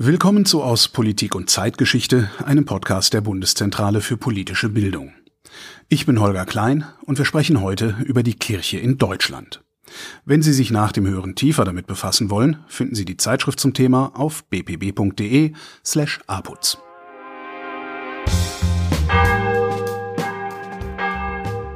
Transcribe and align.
Willkommen 0.00 0.44
zu 0.44 0.62
Aus 0.62 0.86
Politik 0.86 1.34
und 1.34 1.50
Zeitgeschichte, 1.50 2.30
einem 2.44 2.64
Podcast 2.64 3.14
der 3.14 3.20
Bundeszentrale 3.20 4.00
für 4.00 4.16
politische 4.16 4.68
Bildung. 4.68 5.12
Ich 5.88 6.06
bin 6.06 6.20
Holger 6.20 6.46
Klein 6.46 6.84
und 7.04 7.18
wir 7.18 7.24
sprechen 7.24 7.60
heute 7.60 7.96
über 8.04 8.22
die 8.22 8.34
Kirche 8.34 8.78
in 8.78 8.96
Deutschland. 8.96 9.64
Wenn 10.24 10.40
Sie 10.40 10.52
sich 10.52 10.70
nach 10.70 10.92
dem 10.92 11.08
Hören 11.08 11.34
tiefer 11.34 11.64
damit 11.64 11.88
befassen 11.88 12.30
wollen, 12.30 12.58
finden 12.68 12.94
Sie 12.94 13.04
die 13.04 13.16
Zeitschrift 13.16 13.58
zum 13.58 13.74
Thema 13.74 14.12
auf 14.14 14.44
bpb.de 14.44 15.52
slash 15.84 16.20
aputz. 16.28 16.78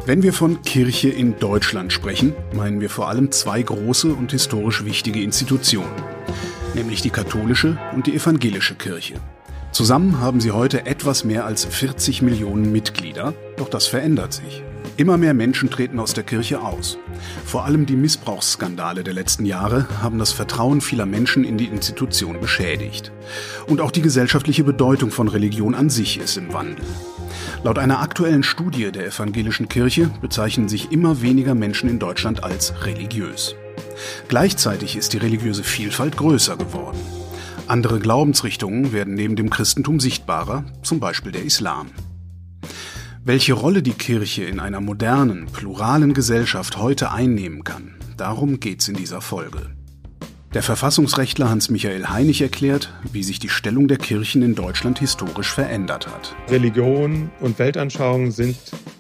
Wenn 0.07 0.23
wir 0.23 0.33
von 0.33 0.63
Kirche 0.63 1.09
in 1.09 1.41
Deutschland 1.41 1.93
sprechen, 1.93 2.35
meinen 2.55 2.81
wir 2.81 2.89
vor 2.89 3.09
allem 3.09 3.33
zwei 3.33 3.63
große 3.63 4.15
und 4.15 4.31
historisch 4.31 4.85
wichtige 4.85 5.21
Institutionen 5.21 5.91
nämlich 6.75 7.03
die 7.03 7.11
katholische 7.11 7.79
und 7.95 8.07
die 8.07 8.15
evangelische 8.15 8.75
Kirche. 8.75 9.15
Zusammen 9.73 10.21
haben 10.21 10.41
sie 10.41 10.51
heute 10.51 10.85
etwas 10.85 11.25
mehr 11.25 11.47
als 11.47 11.65
40 11.65 12.21
Millionen 12.21 12.73
Mitglieder, 12.73 13.33
doch 13.57 13.71
das 13.71 13.87
verändert 13.87 14.35
sich. 14.35 14.63
Immer 14.99 15.17
mehr 15.17 15.33
Menschen 15.33 15.71
treten 15.71 15.99
aus 15.99 16.13
der 16.13 16.25
Kirche 16.25 16.61
aus. 16.61 16.99
Vor 17.47 17.65
allem 17.65 17.87
die 17.87 17.97
Missbrauchsskandale 17.97 19.03
der 19.03 19.15
letzten 19.15 19.47
Jahre 19.47 19.87
haben 20.03 20.19
das 20.19 20.33
Vertrauen 20.33 20.83
vieler 20.83 21.07
Menschen 21.07 21.45
in 21.45 21.57
die 21.57 21.67
Institution 21.67 22.39
beschädigt. 22.41 23.11
Und 23.67 23.81
auch 23.81 23.91
die 23.91 24.03
gesellschaftliche 24.03 24.65
Bedeutung 24.65 25.11
von 25.11 25.29
Religion 25.29 25.75
an 25.75 25.89
sich 25.89 26.19
ist 26.19 26.37
im 26.37 26.53
Wandel. 26.53 26.85
Laut 27.65 27.79
einer 27.79 28.01
aktuellen 28.01 28.43
Studie 28.43 28.93
der 28.93 29.07
evangelischen 29.07 29.69
Kirche 29.69 30.11
bezeichnen 30.21 30.69
sich 30.69 30.93
immer 30.93 31.23
weniger 31.23 31.55
Menschen 31.55 31.89
in 31.89 31.99
Deutschland 31.99 32.45
als 32.45 32.75
religiös. 32.85 33.57
Gleichzeitig 34.29 34.97
ist 34.97 35.13
die 35.13 35.19
religiöse 35.19 35.65
Vielfalt 35.65 36.17
größer 36.17 36.57
geworden. 36.57 36.99
Andere 37.67 38.01
Glaubensrichtungen 38.01 38.93
werden 38.93 39.15
neben 39.15 39.37
dem 39.37 39.51
Christentum 39.51 40.01
sichtbarer, 40.01 40.65
zum 40.83 41.01
Beispiel 41.01 41.33
der 41.33 41.45
Islam. 41.45 41.89
Welche 43.25 43.53
Rolle 43.53 43.83
die 43.83 43.93
Kirche 43.93 44.45
in 44.45 44.59
einer 44.59 44.81
modernen, 44.81 45.47
pluralen 45.47 46.13
Gesellschaft 46.13 46.77
heute 46.77 47.13
einnehmen 47.13 47.63
kann, 47.63 47.95
darum 48.17 48.59
geht's 48.59 48.89
in 48.89 48.97
dieser 48.97 49.21
Folge. 49.21 49.71
Der 50.55 50.63
Verfassungsrechtler 50.63 51.49
Hans-Michael 51.49 52.09
Heinig 52.09 52.43
erklärt, 52.43 52.93
wie 53.11 53.23
sich 53.23 53.39
die 53.39 53.49
Stellung 53.49 53.89
der 53.89 53.97
Kirchen 53.97 54.43
in 54.43 54.55
Deutschland 54.55 54.99
historisch 54.99 55.51
verändert 55.51 56.09
hat. 56.09 56.37
Religion 56.51 57.31
und 57.41 57.59
Weltanschauung 57.59 58.33
sind 58.33 58.59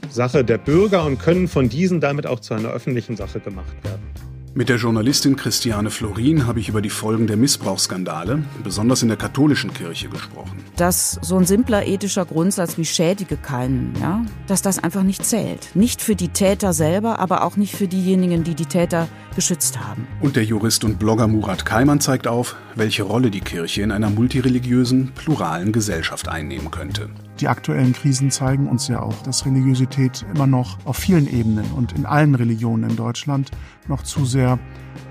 Sache 0.08 0.44
der 0.44 0.56
Bürger 0.56 1.04
und 1.04 1.18
können 1.18 1.48
von 1.48 1.68
diesen 1.68 2.00
damit 2.00 2.26
auch 2.26 2.40
zu 2.40 2.54
einer 2.54 2.70
öffentlichen 2.70 3.16
Sache 3.16 3.40
gemacht 3.40 3.74
werden. 3.82 4.11
Mit 4.54 4.68
der 4.68 4.76
Journalistin 4.76 5.36
Christiane 5.36 5.90
Florin 5.90 6.46
habe 6.46 6.60
ich 6.60 6.68
über 6.68 6.82
die 6.82 6.90
Folgen 6.90 7.26
der 7.26 7.38
Missbrauchsskandale, 7.38 8.44
besonders 8.62 9.00
in 9.00 9.08
der 9.08 9.16
katholischen 9.16 9.72
Kirche, 9.72 10.10
gesprochen. 10.10 10.62
Dass 10.76 11.18
so 11.22 11.38
ein 11.38 11.46
simpler 11.46 11.86
ethischer 11.86 12.26
Grundsatz 12.26 12.76
wie 12.76 12.84
schädige 12.84 13.38
keinen, 13.38 13.94
ja, 13.98 14.26
dass 14.48 14.60
das 14.60 14.78
einfach 14.78 15.04
nicht 15.04 15.24
zählt. 15.24 15.74
Nicht 15.74 16.02
für 16.02 16.14
die 16.14 16.28
Täter 16.28 16.74
selber, 16.74 17.18
aber 17.18 17.44
auch 17.44 17.56
nicht 17.56 17.74
für 17.74 17.88
diejenigen, 17.88 18.44
die 18.44 18.54
die 18.54 18.66
Täter 18.66 19.08
geschützt 19.34 19.80
haben. 19.80 20.06
Und 20.20 20.36
der 20.36 20.44
Jurist 20.44 20.84
und 20.84 20.98
Blogger 20.98 21.28
Murat 21.28 21.64
Kaiman 21.64 22.00
zeigt 22.00 22.26
auf, 22.26 22.56
welche 22.74 23.04
Rolle 23.04 23.30
die 23.30 23.40
Kirche 23.40 23.80
in 23.80 23.90
einer 23.90 24.10
multireligiösen, 24.10 25.12
pluralen 25.14 25.72
Gesellschaft 25.72 26.28
einnehmen 26.28 26.70
könnte. 26.70 27.08
Die 27.42 27.48
aktuellen 27.48 27.92
Krisen 27.92 28.30
zeigen 28.30 28.68
uns 28.68 28.86
ja 28.86 29.02
auch, 29.02 29.20
dass 29.24 29.44
Religiosität 29.46 30.24
immer 30.32 30.46
noch 30.46 30.78
auf 30.86 30.96
vielen 30.96 31.26
Ebenen 31.26 31.72
und 31.72 31.90
in 31.90 32.06
allen 32.06 32.36
Religionen 32.36 32.90
in 32.90 32.94
Deutschland 32.94 33.50
noch 33.88 34.04
zu 34.04 34.24
sehr 34.24 34.60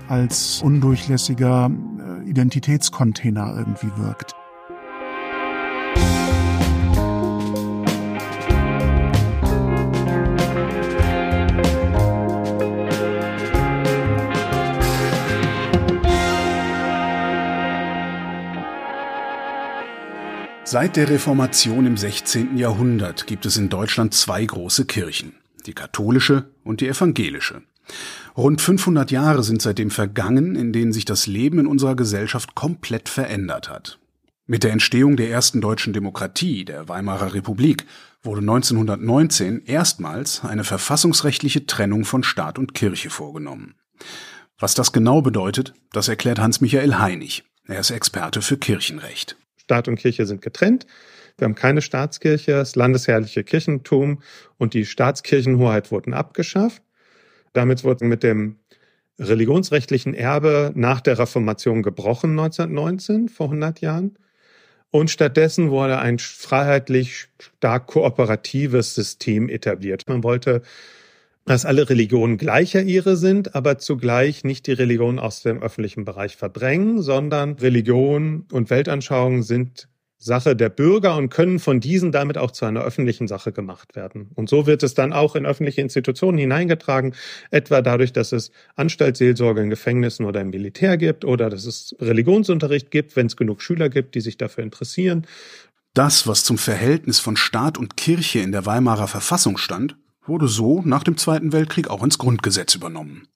als 0.08 0.62
undurchlässiger 0.62 1.70
äh, 1.70 2.30
Identitätscontainer 2.30 3.54
irgendwie 3.54 3.90
wirkt. 3.98 4.34
Seit 20.72 20.96
der 20.96 21.10
Reformation 21.10 21.84
im 21.84 21.98
16. 21.98 22.56
Jahrhundert 22.56 23.26
gibt 23.26 23.44
es 23.44 23.58
in 23.58 23.68
Deutschland 23.68 24.14
zwei 24.14 24.42
große 24.42 24.86
Kirchen, 24.86 25.34
die 25.66 25.74
katholische 25.74 26.46
und 26.64 26.80
die 26.80 26.88
evangelische. 26.88 27.60
Rund 28.38 28.62
500 28.62 29.10
Jahre 29.10 29.42
sind 29.42 29.60
seitdem 29.60 29.90
vergangen, 29.90 30.56
in 30.56 30.72
denen 30.72 30.94
sich 30.94 31.04
das 31.04 31.26
Leben 31.26 31.58
in 31.58 31.66
unserer 31.66 31.94
Gesellschaft 31.94 32.54
komplett 32.54 33.10
verändert 33.10 33.68
hat. 33.68 33.98
Mit 34.46 34.64
der 34.64 34.72
Entstehung 34.72 35.18
der 35.18 35.28
ersten 35.28 35.60
deutschen 35.60 35.92
Demokratie, 35.92 36.64
der 36.64 36.88
Weimarer 36.88 37.34
Republik, 37.34 37.84
wurde 38.22 38.40
1919 38.40 39.66
erstmals 39.66 40.42
eine 40.42 40.64
verfassungsrechtliche 40.64 41.66
Trennung 41.66 42.06
von 42.06 42.22
Staat 42.22 42.58
und 42.58 42.72
Kirche 42.72 43.10
vorgenommen. 43.10 43.74
Was 44.58 44.72
das 44.72 44.92
genau 44.92 45.20
bedeutet, 45.20 45.74
das 45.92 46.08
erklärt 46.08 46.38
Hans-Michael 46.38 46.94
Heinig. 46.94 47.44
Er 47.66 47.80
ist 47.80 47.90
Experte 47.90 48.40
für 48.40 48.56
Kirchenrecht. 48.56 49.36
Staat 49.72 49.88
und 49.88 49.96
Kirche 49.96 50.26
sind 50.26 50.42
getrennt. 50.42 50.86
Wir 51.38 51.46
haben 51.46 51.54
keine 51.54 51.80
Staatskirche, 51.80 52.52
das 52.52 52.76
landesherrliche 52.76 53.42
Kirchentum 53.42 54.20
und 54.58 54.74
die 54.74 54.84
Staatskirchenhoheit 54.84 55.90
wurden 55.90 56.12
abgeschafft. 56.12 56.82
Damit 57.54 57.82
wurde 57.82 58.04
mit 58.04 58.22
dem 58.22 58.56
religionsrechtlichen 59.18 60.12
Erbe 60.12 60.72
nach 60.74 61.00
der 61.00 61.18
Reformation 61.18 61.82
gebrochen 61.82 62.32
1919, 62.32 63.30
vor 63.30 63.46
100 63.46 63.80
Jahren. 63.80 64.18
Und 64.90 65.10
stattdessen 65.10 65.70
wurde 65.70 65.98
ein 65.98 66.18
freiheitlich 66.18 67.28
stark 67.38 67.86
kooperatives 67.86 68.94
System 68.94 69.48
etabliert. 69.48 70.02
Man 70.06 70.22
wollte, 70.22 70.60
dass 71.44 71.64
alle 71.64 71.88
Religionen 71.88 72.38
gleicher 72.38 72.82
ihre 72.82 73.16
sind, 73.16 73.54
aber 73.54 73.78
zugleich 73.78 74.44
nicht 74.44 74.66
die 74.66 74.72
Religion 74.72 75.18
aus 75.18 75.42
dem 75.42 75.62
öffentlichen 75.62 76.04
Bereich 76.04 76.36
verdrängen, 76.36 77.02
sondern 77.02 77.54
Religion 77.54 78.46
und 78.52 78.70
Weltanschauung 78.70 79.42
sind 79.42 79.88
Sache 80.22 80.54
der 80.54 80.68
Bürger 80.68 81.16
und 81.16 81.30
können 81.30 81.58
von 81.58 81.80
diesen 81.80 82.12
damit 82.12 82.38
auch 82.38 82.52
zu 82.52 82.64
einer 82.64 82.82
öffentlichen 82.82 83.26
Sache 83.26 83.50
gemacht 83.50 83.96
werden. 83.96 84.30
Und 84.36 84.48
so 84.48 84.66
wird 84.66 84.84
es 84.84 84.94
dann 84.94 85.12
auch 85.12 85.34
in 85.34 85.44
öffentliche 85.44 85.80
Institutionen 85.80 86.38
hineingetragen, 86.38 87.14
etwa 87.50 87.82
dadurch, 87.82 88.12
dass 88.12 88.30
es 88.30 88.52
Anstaltsseelsorge 88.76 89.62
in 89.62 89.70
Gefängnissen 89.70 90.24
oder 90.24 90.40
im 90.40 90.50
Militär 90.50 90.96
gibt 90.96 91.24
oder 91.24 91.50
dass 91.50 91.64
es 91.64 91.96
Religionsunterricht 92.00 92.92
gibt, 92.92 93.16
wenn 93.16 93.26
es 93.26 93.36
genug 93.36 93.62
Schüler 93.62 93.88
gibt, 93.88 94.14
die 94.14 94.20
sich 94.20 94.36
dafür 94.36 94.62
interessieren. 94.62 95.26
Das, 95.92 96.26
was 96.26 96.44
zum 96.44 96.56
Verhältnis 96.56 97.18
von 97.18 97.36
Staat 97.36 97.76
und 97.76 97.96
Kirche 97.96 98.38
in 98.38 98.52
der 98.52 98.64
Weimarer 98.64 99.08
Verfassung 99.08 99.58
stand, 99.58 99.96
wurde 100.24 100.48
so 100.48 100.82
nach 100.82 101.02
dem 101.02 101.16
Zweiten 101.16 101.52
Weltkrieg 101.52 101.88
auch 101.88 102.02
ins 102.02 102.18
Grundgesetz 102.18 102.74
übernommen. 102.74 103.28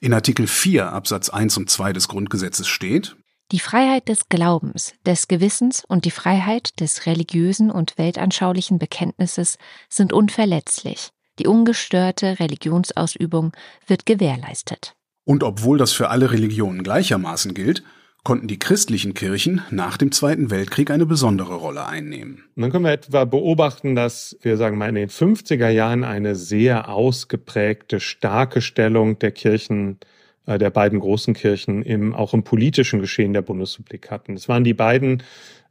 In 0.00 0.12
Artikel 0.12 0.46
4 0.46 0.92
Absatz 0.92 1.30
1 1.30 1.56
und 1.56 1.70
2 1.70 1.92
des 1.92 2.08
Grundgesetzes 2.08 2.66
steht, 2.66 3.16
die 3.52 3.60
Freiheit 3.60 4.08
des 4.08 4.28
Glaubens, 4.30 4.94
des 5.04 5.28
Gewissens 5.28 5.84
und 5.86 6.06
die 6.06 6.10
Freiheit 6.10 6.80
des 6.80 7.06
religiösen 7.06 7.70
und 7.70 7.98
weltanschaulichen 7.98 8.78
Bekenntnisses 8.78 9.58
sind 9.90 10.12
unverletzlich. 10.14 11.10
Die 11.38 11.46
ungestörte 11.46 12.38
Religionsausübung 12.38 13.52
wird 13.86 14.06
gewährleistet. 14.06 14.94
Und 15.24 15.42
obwohl 15.42 15.78
das 15.78 15.92
für 15.92 16.08
alle 16.08 16.30
Religionen 16.30 16.82
gleichermaßen 16.82 17.54
gilt, 17.54 17.82
konnten 18.24 18.48
die 18.48 18.58
christlichen 18.58 19.12
Kirchen 19.12 19.60
nach 19.70 19.98
dem 19.98 20.10
Zweiten 20.10 20.50
Weltkrieg 20.50 20.90
eine 20.90 21.04
besondere 21.04 21.54
Rolle 21.54 21.86
einnehmen. 21.86 22.44
Dann 22.56 22.72
können 22.72 22.84
wir 22.84 22.92
etwa 22.92 23.26
beobachten, 23.26 23.94
dass 23.94 24.36
wir 24.40 24.56
sagen 24.56 24.78
mal 24.78 24.88
in 24.88 24.94
den 24.94 25.10
50er 25.10 25.68
Jahren 25.68 26.04
eine 26.04 26.34
sehr 26.34 26.88
ausgeprägte, 26.88 28.00
starke 28.00 28.62
Stellung 28.62 29.18
der 29.18 29.30
Kirchen 29.30 29.98
äh, 30.46 30.58
der 30.58 30.70
beiden 30.70 31.00
großen 31.00 31.34
Kirchen 31.34 31.82
im, 31.82 32.14
auch 32.14 32.32
im 32.32 32.44
politischen 32.44 33.00
Geschehen 33.00 33.34
der 33.34 33.42
Bundesrepublik 33.42 34.10
hatten. 34.10 34.34
Es 34.34 34.48
waren 34.48 34.64
die 34.64 34.74
beiden 34.74 35.22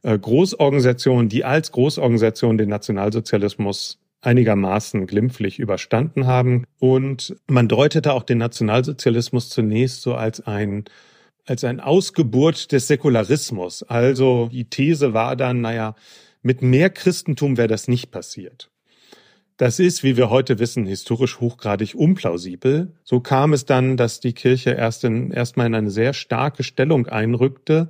äh, 0.02 0.16
Großorganisationen, 0.16 1.28
die 1.28 1.44
als 1.44 1.72
Großorganisation 1.72 2.56
den 2.56 2.68
Nationalsozialismus 2.68 3.98
einigermaßen 4.20 5.06
glimpflich 5.06 5.58
überstanden 5.58 6.26
haben. 6.26 6.66
Und 6.78 7.36
man 7.48 7.68
deutete 7.68 8.12
auch 8.12 8.22
den 8.22 8.38
Nationalsozialismus 8.38 9.50
zunächst 9.50 10.02
so 10.02 10.14
als 10.14 10.46
ein 10.46 10.84
als 11.46 11.64
ein 11.64 11.80
Ausgeburt 11.80 12.72
des 12.72 12.86
Säkularismus. 12.88 13.82
Also 13.82 14.48
die 14.52 14.64
These 14.64 15.14
war 15.14 15.36
dann, 15.36 15.60
naja, 15.60 15.94
mit 16.42 16.62
mehr 16.62 16.90
Christentum 16.90 17.56
wäre 17.56 17.68
das 17.68 17.88
nicht 17.88 18.10
passiert. 18.10 18.70
Das 19.56 19.78
ist, 19.78 20.02
wie 20.02 20.16
wir 20.16 20.30
heute 20.30 20.58
wissen, 20.58 20.84
historisch 20.84 21.38
hochgradig 21.38 21.94
unplausibel. 21.94 22.92
So 23.04 23.20
kam 23.20 23.52
es 23.52 23.64
dann, 23.64 23.96
dass 23.96 24.18
die 24.18 24.32
Kirche 24.32 24.70
erst 24.70 25.04
in, 25.04 25.30
erstmal 25.30 25.68
in 25.68 25.76
eine 25.76 25.90
sehr 25.90 26.12
starke 26.12 26.64
Stellung 26.64 27.06
einrückte, 27.06 27.88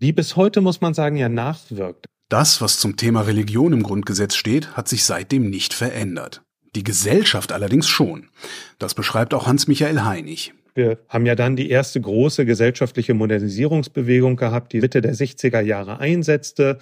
die 0.00 0.12
bis 0.12 0.36
heute, 0.36 0.62
muss 0.62 0.80
man 0.80 0.94
sagen, 0.94 1.16
ja 1.16 1.28
nachwirkt. 1.28 2.06
Das, 2.30 2.62
was 2.62 2.78
zum 2.78 2.96
Thema 2.96 3.20
Religion 3.22 3.74
im 3.74 3.82
Grundgesetz 3.82 4.36
steht, 4.36 4.74
hat 4.74 4.88
sich 4.88 5.04
seitdem 5.04 5.50
nicht 5.50 5.74
verändert. 5.74 6.42
Die 6.74 6.82
Gesellschaft 6.82 7.52
allerdings 7.52 7.88
schon. 7.88 8.30
Das 8.78 8.94
beschreibt 8.94 9.34
auch 9.34 9.46
Hans-Michael 9.46 10.04
Heinig. 10.04 10.54
Wir 10.74 10.98
haben 11.08 11.26
ja 11.26 11.34
dann 11.34 11.56
die 11.56 11.70
erste 11.70 12.00
große 12.00 12.46
gesellschaftliche 12.46 13.14
Modernisierungsbewegung 13.14 14.36
gehabt, 14.36 14.72
die 14.72 14.80
Mitte 14.80 15.00
der 15.02 15.14
60er 15.14 15.60
Jahre 15.60 16.00
einsetzte, 16.00 16.78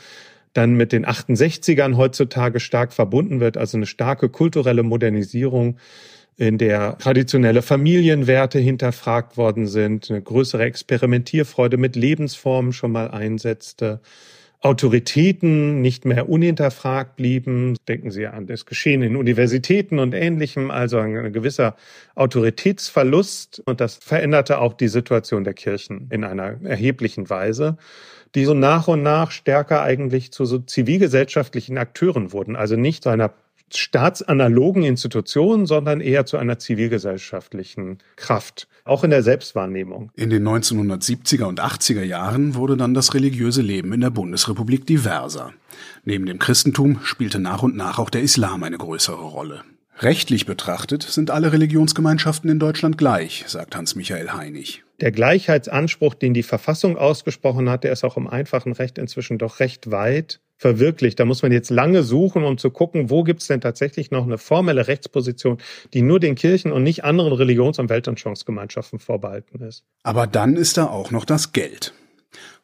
dann 0.52 0.74
mit 0.74 0.92
den 0.92 1.06
68ern 1.06 1.96
heutzutage 1.96 2.60
stark 2.60 2.92
verbunden 2.92 3.40
wird, 3.40 3.56
also 3.56 3.76
eine 3.76 3.86
starke 3.86 4.28
kulturelle 4.28 4.82
Modernisierung, 4.82 5.78
in 6.36 6.56
der 6.56 6.96
traditionelle 6.96 7.60
Familienwerte 7.60 8.58
hinterfragt 8.58 9.36
worden 9.36 9.66
sind, 9.66 10.10
eine 10.10 10.22
größere 10.22 10.64
Experimentierfreude 10.64 11.76
mit 11.76 11.96
Lebensformen 11.96 12.72
schon 12.72 12.92
mal 12.92 13.10
einsetzte 13.10 14.00
Autoritäten 14.62 15.80
nicht 15.80 16.04
mehr 16.04 16.28
unhinterfragt 16.28 17.16
blieben. 17.16 17.76
Denken 17.88 18.10
Sie 18.10 18.26
an 18.26 18.46
das 18.46 18.66
Geschehen 18.66 19.02
in 19.02 19.16
Universitäten 19.16 19.98
und 19.98 20.12
Ähnlichem, 20.12 20.70
also 20.70 20.98
ein 20.98 21.32
gewisser 21.32 21.76
Autoritätsverlust. 22.14 23.62
Und 23.64 23.80
das 23.80 23.94
veränderte 23.96 24.58
auch 24.58 24.74
die 24.74 24.88
Situation 24.88 25.44
der 25.44 25.54
Kirchen 25.54 26.08
in 26.10 26.24
einer 26.24 26.62
erheblichen 26.62 27.30
Weise, 27.30 27.78
die 28.34 28.44
so 28.44 28.52
nach 28.52 28.86
und 28.86 29.02
nach 29.02 29.30
stärker 29.30 29.82
eigentlich 29.82 30.30
zu 30.30 30.44
so 30.44 30.58
zivilgesellschaftlichen 30.58 31.78
Akteuren 31.78 32.32
wurden. 32.32 32.54
Also 32.54 32.76
nicht 32.76 33.04
zu 33.04 33.08
einer 33.08 33.32
staatsanalogen 33.76 34.82
Institution, 34.82 35.66
sondern 35.66 36.00
eher 36.00 36.26
zu 36.26 36.36
einer 36.36 36.58
zivilgesellschaftlichen 36.58 37.98
Kraft, 38.16 38.68
auch 38.84 39.04
in 39.04 39.10
der 39.10 39.22
Selbstwahrnehmung. 39.22 40.10
In 40.16 40.30
den 40.30 40.46
1970er 40.46 41.44
und 41.44 41.60
80er 41.60 42.02
Jahren 42.02 42.54
wurde 42.54 42.76
dann 42.76 42.94
das 42.94 43.14
religiöse 43.14 43.62
Leben 43.62 43.92
in 43.92 44.00
der 44.00 44.10
Bundesrepublik 44.10 44.86
diverser. 44.86 45.52
Neben 46.04 46.26
dem 46.26 46.38
Christentum 46.38 47.00
spielte 47.02 47.38
nach 47.38 47.62
und 47.62 47.76
nach 47.76 47.98
auch 47.98 48.10
der 48.10 48.22
Islam 48.22 48.62
eine 48.62 48.78
größere 48.78 49.22
Rolle. 49.22 49.62
Rechtlich 50.02 50.46
betrachtet 50.46 51.02
sind 51.02 51.30
alle 51.30 51.52
Religionsgemeinschaften 51.52 52.48
in 52.48 52.58
Deutschland 52.58 52.96
gleich, 52.96 53.44
sagt 53.46 53.76
Hans-Michael 53.76 54.32
Heinig. 54.32 54.82
Der 55.02 55.12
Gleichheitsanspruch, 55.12 56.14
den 56.14 56.32
die 56.32 56.42
Verfassung 56.42 56.96
ausgesprochen 56.96 57.68
hat, 57.68 57.84
der 57.84 57.92
ist 57.92 58.04
auch 58.04 58.16
im 58.16 58.26
einfachen 58.26 58.72
Recht 58.72 58.96
inzwischen 58.96 59.36
doch 59.36 59.60
recht 59.60 59.90
weit 59.90 60.40
verwirklicht. 60.60 61.18
Da 61.18 61.24
muss 61.24 61.42
man 61.42 61.52
jetzt 61.52 61.70
lange 61.70 62.02
suchen, 62.02 62.44
um 62.44 62.58
zu 62.58 62.70
gucken, 62.70 63.08
wo 63.08 63.24
gibt 63.24 63.40
es 63.40 63.48
denn 63.48 63.62
tatsächlich 63.62 64.10
noch 64.10 64.24
eine 64.24 64.36
formelle 64.36 64.88
Rechtsposition, 64.88 65.56
die 65.94 66.02
nur 66.02 66.20
den 66.20 66.34
Kirchen 66.34 66.70
und 66.70 66.82
nicht 66.82 67.02
anderen 67.02 67.32
Religions- 67.32 67.78
und 67.78 67.88
Weltanschauungsgemeinschaften 67.88 68.98
vorbehalten 68.98 69.62
ist. 69.64 69.84
Aber 70.02 70.26
dann 70.26 70.56
ist 70.56 70.76
da 70.76 70.86
auch 70.86 71.10
noch 71.10 71.24
das 71.24 71.52
Geld. 71.52 71.94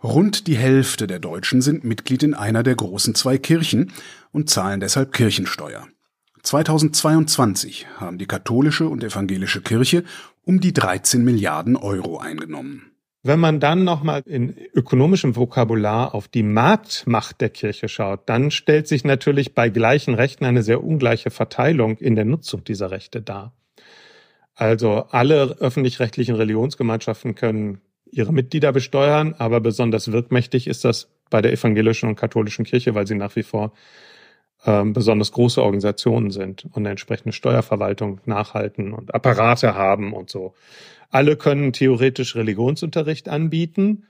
Rund 0.04 0.46
die 0.46 0.58
Hälfte 0.58 1.06
der 1.06 1.20
Deutschen 1.20 1.62
sind 1.62 1.84
Mitglied 1.84 2.22
in 2.22 2.34
einer 2.34 2.62
der 2.62 2.75
großen 2.75 3.14
zwei 3.14 3.38
Kirchen 3.38 3.93
und 4.31 4.50
zahlen 4.50 4.81
deshalb 4.81 5.12
Kirchensteuer. 5.12 5.88
2022 6.43 7.87
haben 7.96 8.19
die 8.19 8.26
katholische 8.26 8.88
und 8.88 9.02
evangelische 9.02 9.62
Kirche 9.62 10.04
um 10.44 10.60
die 10.60 10.75
13 10.75 11.25
Milliarden 11.25 11.76
Euro 11.76 12.19
eingenommen. 12.19 12.93
Wenn 13.26 13.40
man 13.40 13.58
dann 13.58 13.82
nochmal 13.82 14.23
in 14.25 14.55
ökonomischem 14.73 15.34
Vokabular 15.34 16.14
auf 16.14 16.28
die 16.28 16.44
Marktmacht 16.44 17.40
der 17.40 17.49
Kirche 17.49 17.88
schaut, 17.88 18.28
dann 18.28 18.52
stellt 18.52 18.87
sich 18.87 19.02
natürlich 19.02 19.52
bei 19.52 19.69
gleichen 19.69 20.14
Rechten 20.14 20.44
eine 20.44 20.62
sehr 20.62 20.84
ungleiche 20.84 21.31
Verteilung 21.31 21.96
in 21.96 22.14
der 22.14 22.25
Nutzung 22.25 22.62
dieser 22.62 22.93
Rechte 22.93 23.20
dar. 23.20 23.52
Also 24.55 25.06
alle 25.11 25.56
öffentlich-rechtlichen 25.58 26.37
Religionsgemeinschaften 26.37 27.34
können 27.34 27.81
ihre 28.12 28.32
Mitglieder 28.32 28.70
besteuern, 28.70 29.34
aber 29.38 29.58
besonders 29.58 30.12
wirkmächtig 30.12 30.69
ist 30.69 30.84
das 30.84 31.08
bei 31.29 31.43
der 31.43 31.52
evangelischen 31.52 32.08
und 32.08 32.14
katholischen 32.14 32.64
Kirche, 32.64 32.94
weil 32.94 33.08
sie 33.08 33.17
nach 33.17 33.34
wie 33.34 33.43
vor 33.43 33.72
ähm, 34.64 34.93
besonders 34.93 35.32
große 35.32 35.61
Organisationen 35.61 36.31
sind 36.31 36.64
und 36.67 36.76
eine 36.76 36.90
entsprechende 36.90 37.32
Steuerverwaltung 37.32 38.20
nachhalten 38.25 38.93
und 38.93 39.12
Apparate 39.14 39.75
haben 39.75 40.12
und 40.12 40.31
so. 40.31 40.55
Alle 41.11 41.37
können 41.37 41.73
theoretisch 41.73 42.37
Religionsunterricht 42.37 43.29
anbieten, 43.29 44.05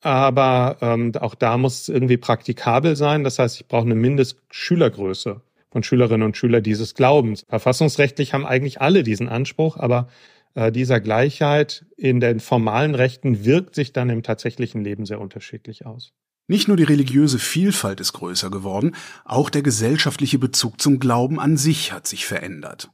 aber 0.00 0.78
ähm, 0.80 1.12
auch 1.20 1.34
da 1.34 1.56
muss 1.58 1.82
es 1.82 1.88
irgendwie 1.88 2.16
praktikabel 2.16 2.96
sein. 2.96 3.24
Das 3.24 3.38
heißt, 3.38 3.60
ich 3.60 3.68
brauche 3.68 3.86
eine 3.86 3.94
Mindestschülergröße 3.94 5.40
von 5.70 5.82
Schülerinnen 5.82 6.26
und 6.26 6.36
Schülern 6.36 6.62
dieses 6.62 6.94
Glaubens. 6.94 7.46
Verfassungsrechtlich 7.48 8.34
haben 8.34 8.44
eigentlich 8.44 8.80
alle 8.80 9.02
diesen 9.02 9.28
Anspruch, 9.28 9.76
aber 9.76 10.08
äh, 10.54 10.70
dieser 10.72 11.00
Gleichheit 11.00 11.86
in 11.96 12.20
den 12.20 12.40
formalen 12.40 12.94
Rechten 12.94 13.44
wirkt 13.44 13.74
sich 13.74 13.92
dann 13.92 14.10
im 14.10 14.22
tatsächlichen 14.22 14.84
Leben 14.84 15.06
sehr 15.06 15.20
unterschiedlich 15.20 15.86
aus. 15.86 16.12
Nicht 16.48 16.68
nur 16.68 16.76
die 16.76 16.82
religiöse 16.82 17.38
Vielfalt 17.38 18.00
ist 18.00 18.12
größer 18.12 18.50
geworden, 18.50 18.94
auch 19.24 19.48
der 19.48 19.62
gesellschaftliche 19.62 20.38
Bezug 20.38 20.80
zum 20.80 20.98
Glauben 20.98 21.40
an 21.40 21.56
sich 21.56 21.92
hat 21.92 22.06
sich 22.06 22.26
verändert. 22.26 22.90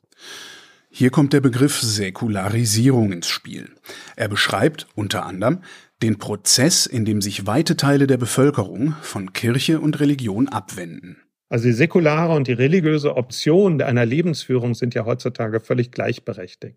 Hier 0.91 1.11
kommt 1.11 1.33
der 1.35 1.41
Begriff 1.41 1.81
Säkularisierung 1.81 3.13
ins 3.13 3.29
Spiel. 3.29 3.69
Er 4.17 4.29
beschreibt 4.29 4.87
unter 4.95 5.27
anderem 5.27 5.61
den 6.03 6.19
Prozess, 6.19 6.87
in 6.87 7.05
dem 7.05 7.21
sich 7.21 7.47
weite 7.47 7.77
Teile 7.77 8.07
der 8.07 8.17
Bevölkerung 8.17 8.95
von 9.03 9.33
Kirche 9.33 9.81
und 9.81 10.01
Religion 10.01 10.49
abwenden. 10.49 11.19
Also 11.51 11.67
die 11.67 11.73
säkulare 11.73 12.35
und 12.35 12.47
die 12.47 12.53
religiöse 12.53 13.17
Option 13.17 13.81
einer 13.81 14.05
Lebensführung 14.05 14.75
sind 14.75 14.95
ja 14.95 15.07
heutzutage 15.07 15.61
völlig 15.61 15.93
gleichberechtigt. 15.93 16.77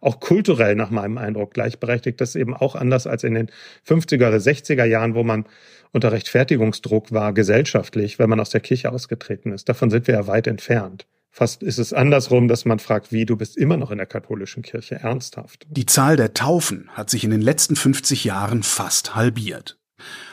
Auch 0.00 0.20
kulturell 0.20 0.74
nach 0.74 0.90
meinem 0.90 1.16
Eindruck 1.16 1.54
gleichberechtigt. 1.54 2.20
Das 2.20 2.30
ist 2.30 2.36
eben 2.36 2.54
auch 2.54 2.74
anders 2.74 3.06
als 3.06 3.24
in 3.24 3.34
den 3.34 3.50
50er 3.86 4.28
oder 4.28 4.36
60er 4.36 4.84
Jahren, 4.84 5.14
wo 5.14 5.22
man 5.22 5.46
unter 5.92 6.12
Rechtfertigungsdruck 6.12 7.12
war, 7.12 7.32
gesellschaftlich, 7.32 8.18
wenn 8.18 8.28
man 8.28 8.40
aus 8.40 8.50
der 8.50 8.60
Kirche 8.60 8.92
ausgetreten 8.92 9.52
ist. 9.52 9.68
Davon 9.68 9.90
sind 9.90 10.06
wir 10.06 10.14
ja 10.14 10.26
weit 10.26 10.46
entfernt. 10.46 11.06
Fast 11.30 11.62
ist 11.62 11.78
es 11.78 11.92
andersrum, 11.92 12.48
dass 12.48 12.64
man 12.64 12.80
fragt, 12.80 13.12
wie, 13.12 13.24
du 13.24 13.36
bist 13.36 13.56
immer 13.56 13.76
noch 13.76 13.92
in 13.92 13.98
der 13.98 14.06
katholischen 14.06 14.62
Kirche, 14.62 14.96
ernsthaft. 14.96 15.66
Die 15.70 15.86
Zahl 15.86 16.16
der 16.16 16.34
Taufen 16.34 16.88
hat 16.92 17.08
sich 17.08 17.22
in 17.22 17.30
den 17.30 17.40
letzten 17.40 17.76
50 17.76 18.24
Jahren 18.24 18.62
fast 18.62 19.14
halbiert. 19.14 19.78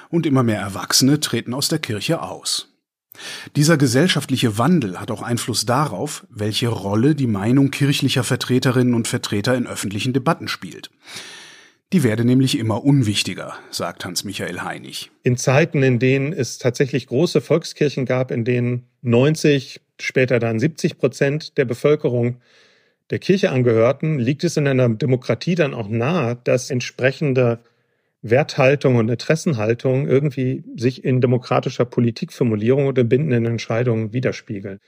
Und 0.09 0.25
immer 0.25 0.43
mehr 0.43 0.59
Erwachsene 0.59 1.19
treten 1.19 1.53
aus 1.53 1.67
der 1.67 1.79
Kirche 1.79 2.21
aus. 2.21 2.73
Dieser 3.55 3.77
gesellschaftliche 3.77 4.57
Wandel 4.57 4.99
hat 4.99 5.11
auch 5.11 5.21
Einfluss 5.21 5.65
darauf, 5.65 6.25
welche 6.29 6.67
Rolle 6.67 7.15
die 7.15 7.27
Meinung 7.27 7.71
kirchlicher 7.71 8.23
Vertreterinnen 8.23 8.93
und 8.93 9.07
Vertreter 9.07 9.55
in 9.55 9.67
öffentlichen 9.67 10.13
Debatten 10.13 10.47
spielt. 10.47 10.89
Die 11.93 12.03
werde 12.03 12.25
nämlich 12.25 12.57
immer 12.57 12.83
unwichtiger, 12.83 13.53
sagt 13.71 14.03
Hans-Michael 14.03 14.61
Heinig. 14.61 15.09
In 15.23 15.37
Zeiten, 15.37 15.83
in 15.83 15.99
denen 15.99 16.33
es 16.33 16.57
tatsächlich 16.57 17.07
große 17.07 17.39
Volkskirchen 17.39 18.05
gab, 18.05 18.29
in 18.29 18.43
denen 18.43 18.87
90, 19.03 19.79
später 19.99 20.39
dann 20.39 20.59
70 20.59 20.97
Prozent 20.97 21.57
der 21.57 21.65
Bevölkerung 21.65 22.37
der 23.09 23.19
Kirche 23.19 23.51
angehörten, 23.51 24.19
liegt 24.19 24.43
es 24.43 24.57
in 24.57 24.67
einer 24.67 24.89
Demokratie 24.89 25.55
dann 25.55 25.73
auch 25.73 25.87
nahe, 25.87 26.37
dass 26.43 26.69
entsprechende 26.69 27.59
Werthaltung 28.21 28.95
und 28.95 29.09
Interessenhaltung 29.09 30.07
irgendwie 30.07 30.63
sich 30.75 31.03
in 31.03 31.21
demokratischer 31.21 31.85
Politikformulierung 31.85 32.87
oder 32.87 33.03
bindenden 33.03 33.45
Entscheidungen 33.45 34.11
widerspiegeln. 34.11 34.79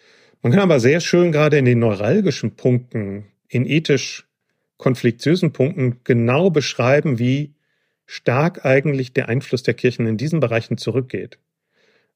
Man 0.41 0.51
kann 0.51 0.61
aber 0.61 0.79
sehr 0.79 0.99
schön 0.99 1.31
gerade 1.31 1.57
in 1.57 1.65
den 1.65 1.79
neuralgischen 1.79 2.55
Punkten, 2.55 3.25
in 3.47 3.65
ethisch 3.65 4.27
konfliktiösen 4.77 5.51
Punkten 5.51 5.99
genau 6.03 6.49
beschreiben, 6.49 7.19
wie 7.19 7.53
stark 8.05 8.65
eigentlich 8.65 9.13
der 9.13 9.29
Einfluss 9.29 9.63
der 9.63 9.73
Kirchen 9.73 10.07
in 10.07 10.17
diesen 10.17 10.39
Bereichen 10.39 10.77
zurückgeht. 10.77 11.37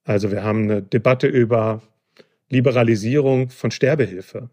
Also 0.05 0.31
wir 0.31 0.43
haben 0.43 0.63
eine 0.63 0.81
Debatte 0.81 1.27
über 1.27 1.81
Liberalisierung 2.53 3.49
von 3.49 3.71
Sterbehilfe. 3.71 4.49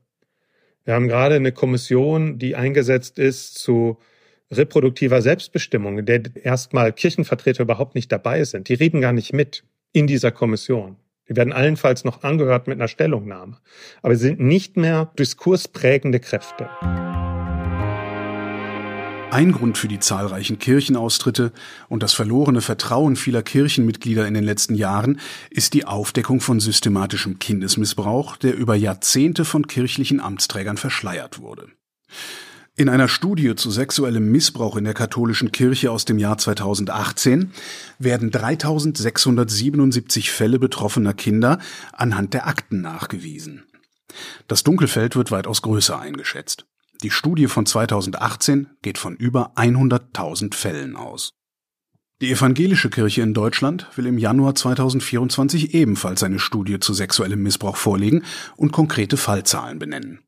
Wir 0.85 0.95
haben 0.95 1.09
gerade 1.09 1.37
eine 1.37 1.53
Kommission, 1.53 2.39
die 2.39 2.57
eingesetzt 2.57 3.19
ist 3.19 3.59
zu 3.59 3.99
reproduktiver 4.51 5.23
Selbstbestimmung, 5.23 5.99
in 5.99 6.07
der 6.07 6.23
erstmal 6.43 6.93
Kirchenvertreter 6.93 7.63
überhaupt 7.63 7.95
nicht 7.95 8.11
dabei 8.11 8.43
sind. 8.45 8.69
Die 8.69 8.75
reden 8.75 9.01
gar 9.01 9.13
nicht 9.13 9.33
mit 9.33 9.65
in 9.93 10.07
dieser 10.07 10.33
Kommission. 10.33 10.97
Die 11.29 11.37
werden 11.37 11.53
allenfalls 11.53 12.05
noch 12.05 12.25
angehört 12.25 12.67
mit 12.67 12.79
einer 12.79 12.89
Stellungnahme. 12.89 13.59
Aber 14.03 14.17
sie 14.17 14.29
sind 14.29 14.41
nicht 14.41 14.77
mehr 14.77 15.13
diskursprägende 15.17 16.19
Kräfte. 16.19 16.69
Ein 19.31 19.53
Grund 19.53 19.79
für 19.79 19.87
die 19.87 20.01
zahlreichen 20.01 20.59
Kirchenaustritte 20.59 21.53
und 21.89 22.03
das 22.03 22.13
verlorene 22.13 22.61
Vertrauen 22.61 23.15
vieler 23.15 23.43
Kirchenmitglieder 23.43 24.27
in 24.27 24.35
den 24.35 24.43
letzten 24.43 24.75
Jahren 24.75 25.21
ist 25.51 25.75
die 25.75 25.85
Aufdeckung 25.85 26.41
von 26.41 26.59
systematischem 26.59 27.39
Kindesmissbrauch, 27.39 28.37
der 28.37 28.57
über 28.57 28.75
Jahrzehnte 28.75 29.45
von 29.45 29.69
kirchlichen 29.69 30.19
Amtsträgern 30.19 30.77
verschleiert 30.77 31.39
wurde. 31.39 31.69
In 32.75 32.89
einer 32.89 33.07
Studie 33.07 33.55
zu 33.55 33.71
sexuellem 33.71 34.33
Missbrauch 34.33 34.77
in 34.77 34.85
der 34.85 34.95
katholischen 34.95 35.53
Kirche 35.53 35.93
aus 35.93 36.05
dem 36.05 36.19
Jahr 36.19 36.39
2018 36.39 37.53
werden 38.01 38.33
3677 38.33 40.33
Fälle 40.33 40.59
betroffener 40.59 41.15
Kinder 41.15 41.61
anhand 41.93 42.35
der 42.35 42.49
Akten 42.49 42.81
nachgewiesen. 42.81 43.63
Das 44.49 44.65
Dunkelfeld 44.65 45.15
wird 45.15 45.31
weitaus 45.31 45.63
größer 45.63 46.01
eingeschätzt. 46.01 46.67
Die 47.03 47.11
Studie 47.11 47.47
von 47.47 47.65
2018 47.65 48.69
geht 48.83 48.99
von 48.99 49.17
über 49.17 49.55
100.000 49.57 50.55
Fällen 50.55 50.97
aus. 50.97 51.31
Die 52.21 52.31
evangelische 52.31 52.91
Kirche 52.91 53.23
in 53.23 53.33
Deutschland 53.33 53.87
will 53.97 54.05
im 54.05 54.19
Januar 54.19 54.55
2024 54.55 55.73
ebenfalls 55.73 56.23
eine 56.23 56.39
Studie 56.39 56.79
zu 56.79 56.93
sexuellem 56.93 57.43
Missbrauch 57.43 57.77
vorlegen 57.77 58.25
und 58.57 58.73
konkrete 58.73 59.17
Fallzahlen 59.17 59.79
benennen. 59.79 60.21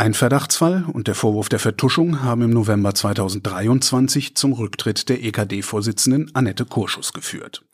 Ein 0.00 0.14
Verdachtsfall 0.14 0.84
und 0.92 1.08
der 1.08 1.16
Vorwurf 1.16 1.48
der 1.48 1.58
Vertuschung 1.58 2.22
haben 2.22 2.42
im 2.42 2.50
November 2.50 2.94
2023 2.94 4.36
zum 4.36 4.52
Rücktritt 4.52 5.08
der 5.08 5.24
EKD-Vorsitzenden 5.24 6.30
Annette 6.36 6.66
Kurschus 6.66 7.12
geführt. 7.12 7.64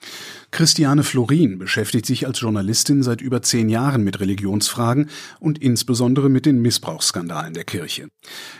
Christiane 0.50 1.02
Florin 1.02 1.58
beschäftigt 1.58 2.06
sich 2.06 2.26
als 2.26 2.40
Journalistin 2.40 3.02
seit 3.02 3.20
über 3.20 3.42
zehn 3.42 3.68
Jahren 3.68 4.04
mit 4.04 4.20
Religionsfragen 4.20 5.10
und 5.38 5.58
insbesondere 5.58 6.30
mit 6.30 6.46
den 6.46 6.62
Missbrauchsskandalen 6.62 7.52
der 7.52 7.64
Kirche. 7.64 8.08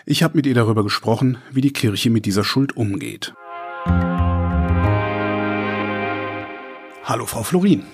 Ich 0.05 0.23
habe 0.23 0.37
mit 0.37 0.45
ihr 0.45 0.55
darüber 0.55 0.83
gesprochen, 0.85 1.39
wie 1.51 1.63
die 1.63 1.73
Kirche 1.73 2.11
mit 2.11 2.27
dieser 2.27 2.45
Schuld 2.45 2.77
umgeht. 2.77 3.33
Hallo, 7.03 7.25
Frau 7.25 7.43
Florin. 7.43 7.85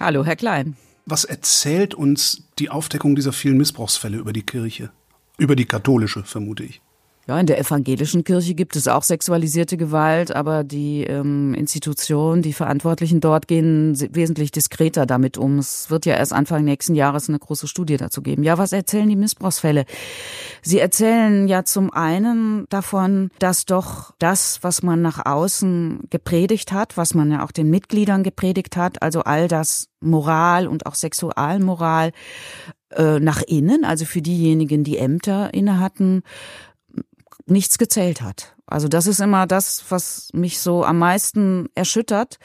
Hallo, 0.00 0.24
Herr 0.24 0.36
Klein. 0.36 0.78
Was 1.04 1.24
erzählt 1.24 1.92
uns 1.94 2.44
die 2.58 2.70
Aufdeckung 2.70 3.16
dieser 3.16 3.34
vielen 3.34 3.58
Missbrauchsfälle 3.58 4.16
über 4.16 4.32
die 4.32 4.44
Kirche? 4.44 4.90
Über 5.40 5.56
die 5.56 5.64
katholische, 5.64 6.22
vermute 6.22 6.64
ich. 6.64 6.82
Ja, 7.30 7.38
in 7.38 7.46
der 7.46 7.60
evangelischen 7.60 8.24
Kirche 8.24 8.56
gibt 8.56 8.74
es 8.74 8.88
auch 8.88 9.04
sexualisierte 9.04 9.76
Gewalt, 9.76 10.34
aber 10.34 10.64
die 10.64 11.04
ähm, 11.04 11.54
Institutionen, 11.54 12.42
die 12.42 12.52
Verantwortlichen 12.52 13.20
dort 13.20 13.46
gehen 13.46 13.96
wesentlich 14.12 14.50
diskreter 14.50 15.06
damit 15.06 15.38
um. 15.38 15.60
Es 15.60 15.90
wird 15.90 16.06
ja 16.06 16.16
erst 16.16 16.32
Anfang 16.32 16.64
nächsten 16.64 16.96
Jahres 16.96 17.28
eine 17.28 17.38
große 17.38 17.68
Studie 17.68 17.98
dazu 17.98 18.20
geben. 18.20 18.42
Ja, 18.42 18.58
was 18.58 18.72
erzählen 18.72 19.08
die 19.08 19.14
Missbrauchsfälle? 19.14 19.84
Sie 20.62 20.80
erzählen 20.80 21.46
ja 21.46 21.64
zum 21.64 21.92
einen 21.92 22.66
davon, 22.68 23.30
dass 23.38 23.64
doch 23.64 24.12
das, 24.18 24.58
was 24.62 24.82
man 24.82 25.00
nach 25.00 25.24
außen 25.24 26.08
gepredigt 26.10 26.72
hat, 26.72 26.96
was 26.96 27.14
man 27.14 27.30
ja 27.30 27.44
auch 27.44 27.52
den 27.52 27.70
Mitgliedern 27.70 28.24
gepredigt 28.24 28.76
hat, 28.76 29.02
also 29.04 29.20
all 29.20 29.46
das 29.46 29.86
Moral 30.00 30.66
und 30.66 30.84
auch 30.84 30.96
Sexualmoral, 30.96 32.10
äh, 32.90 33.20
nach 33.20 33.42
innen, 33.42 33.84
also 33.84 34.04
für 34.04 34.20
diejenigen, 34.20 34.82
die 34.82 34.98
Ämter 34.98 35.54
inne 35.54 35.78
hatten, 35.78 36.24
nichts 37.50 37.78
gezählt 37.78 38.22
hat. 38.22 38.54
Also 38.66 38.88
das 38.88 39.06
ist 39.06 39.20
immer 39.20 39.46
das, 39.46 39.84
was 39.88 40.28
mich 40.32 40.60
so 40.60 40.84
am 40.84 40.98
meisten 40.98 41.68
erschüttert, 41.74 42.38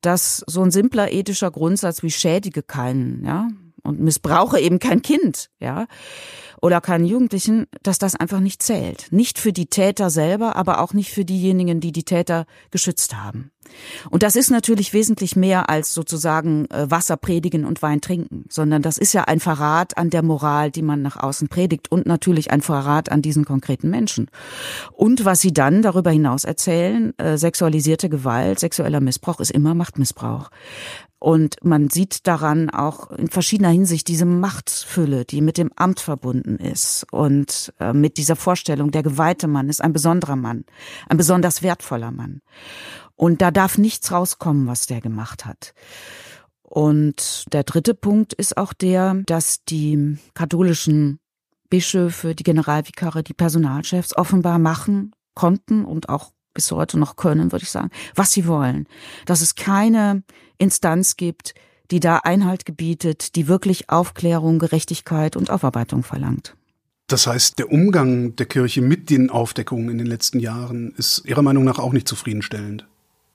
dass 0.00 0.44
so 0.46 0.62
ein 0.62 0.70
simpler 0.70 1.12
ethischer 1.12 1.50
Grundsatz 1.50 2.02
wie 2.02 2.10
schädige 2.10 2.62
keinen, 2.62 3.24
ja, 3.24 3.48
und 3.82 4.00
missbrauche 4.00 4.60
eben 4.60 4.78
kein 4.78 5.02
Kind, 5.02 5.50
ja, 5.60 5.86
oder 6.64 6.80
keinen 6.80 7.04
Jugendlichen, 7.04 7.66
dass 7.82 7.98
das 7.98 8.16
einfach 8.16 8.40
nicht 8.40 8.62
zählt. 8.62 9.08
Nicht 9.10 9.38
für 9.38 9.52
die 9.52 9.66
Täter 9.66 10.08
selber, 10.08 10.56
aber 10.56 10.80
auch 10.80 10.94
nicht 10.94 11.10
für 11.10 11.26
diejenigen, 11.26 11.78
die 11.78 11.92
die 11.92 12.04
Täter 12.04 12.46
geschützt 12.70 13.14
haben. 13.14 13.50
Und 14.10 14.22
das 14.22 14.36
ist 14.36 14.50
natürlich 14.50 14.92
wesentlich 14.92 15.36
mehr 15.36 15.68
als 15.68 15.92
sozusagen 15.92 16.66
äh, 16.70 16.90
Wasser 16.90 17.16
predigen 17.16 17.64
und 17.64 17.82
Wein 17.82 18.00
trinken, 18.00 18.44
sondern 18.48 18.82
das 18.82 18.98
ist 18.98 19.12
ja 19.12 19.24
ein 19.24 19.40
Verrat 19.40 19.96
an 19.98 20.10
der 20.10 20.22
Moral, 20.22 20.70
die 20.70 20.82
man 20.82 21.02
nach 21.02 21.16
außen 21.16 21.48
predigt 21.48 21.90
und 21.90 22.06
natürlich 22.06 22.50
ein 22.50 22.62
Verrat 22.62 23.10
an 23.12 23.22
diesen 23.22 23.44
konkreten 23.44 23.90
Menschen. 23.90 24.30
Und 24.92 25.24
was 25.24 25.40
sie 25.40 25.52
dann 25.52 25.82
darüber 25.82 26.10
hinaus 26.10 26.44
erzählen, 26.44 27.12
äh, 27.18 27.36
sexualisierte 27.36 28.08
Gewalt, 28.08 28.58
sexueller 28.58 29.00
Missbrauch 29.00 29.40
ist 29.40 29.50
immer 29.50 29.74
Machtmissbrauch. 29.74 30.50
Und 31.24 31.56
man 31.64 31.88
sieht 31.88 32.26
daran 32.26 32.68
auch 32.68 33.10
in 33.10 33.28
verschiedener 33.28 33.70
Hinsicht 33.70 34.08
diese 34.08 34.26
Machtfülle, 34.26 35.24
die 35.24 35.40
mit 35.40 35.56
dem 35.56 35.70
Amt 35.74 36.00
verbunden 36.00 36.56
ist 36.56 37.06
und 37.10 37.72
äh, 37.80 37.94
mit 37.94 38.18
dieser 38.18 38.36
Vorstellung, 38.36 38.90
der 38.90 39.02
geweihte 39.02 39.48
Mann 39.48 39.70
ist 39.70 39.80
ein 39.80 39.94
besonderer 39.94 40.36
Mann, 40.36 40.66
ein 41.08 41.16
besonders 41.16 41.62
wertvoller 41.62 42.10
Mann. 42.10 42.42
Und 43.16 43.40
da 43.40 43.50
darf 43.50 43.78
nichts 43.78 44.12
rauskommen, 44.12 44.66
was 44.66 44.84
der 44.86 45.00
gemacht 45.00 45.46
hat. 45.46 45.72
Und 46.62 47.46
der 47.54 47.64
dritte 47.64 47.94
Punkt 47.94 48.34
ist 48.34 48.58
auch 48.58 48.74
der, 48.74 49.14
dass 49.24 49.64
die 49.64 50.18
katholischen 50.34 51.20
Bischöfe, 51.70 52.34
die 52.34 52.44
Generalvikare, 52.44 53.22
die 53.22 53.32
Personalchefs 53.32 54.14
offenbar 54.14 54.58
machen 54.58 55.12
konnten 55.34 55.86
und 55.86 56.10
auch 56.10 56.34
bis 56.52 56.70
heute 56.70 56.98
noch 56.98 57.16
können, 57.16 57.50
würde 57.50 57.64
ich 57.64 57.70
sagen, 57.70 57.88
was 58.14 58.32
sie 58.32 58.46
wollen. 58.46 58.86
Dass 59.24 59.40
es 59.40 59.54
keine 59.54 60.22
Instanz 60.58 61.16
gibt, 61.16 61.54
die 61.90 62.00
da 62.00 62.18
Einhalt 62.18 62.64
gebietet, 62.64 63.36
die 63.36 63.48
wirklich 63.48 63.90
Aufklärung, 63.90 64.58
Gerechtigkeit 64.58 65.36
und 65.36 65.50
Aufarbeitung 65.50 66.02
verlangt. 66.02 66.56
Das 67.06 67.26
heißt, 67.26 67.58
der 67.58 67.70
Umgang 67.70 68.34
der 68.36 68.46
Kirche 68.46 68.80
mit 68.80 69.10
den 69.10 69.28
Aufdeckungen 69.28 69.90
in 69.90 69.98
den 69.98 70.06
letzten 70.06 70.40
Jahren 70.40 70.94
ist 70.96 71.22
Ihrer 71.26 71.42
Meinung 71.42 71.64
nach 71.64 71.78
auch 71.78 71.92
nicht 71.92 72.08
zufriedenstellend 72.08 72.86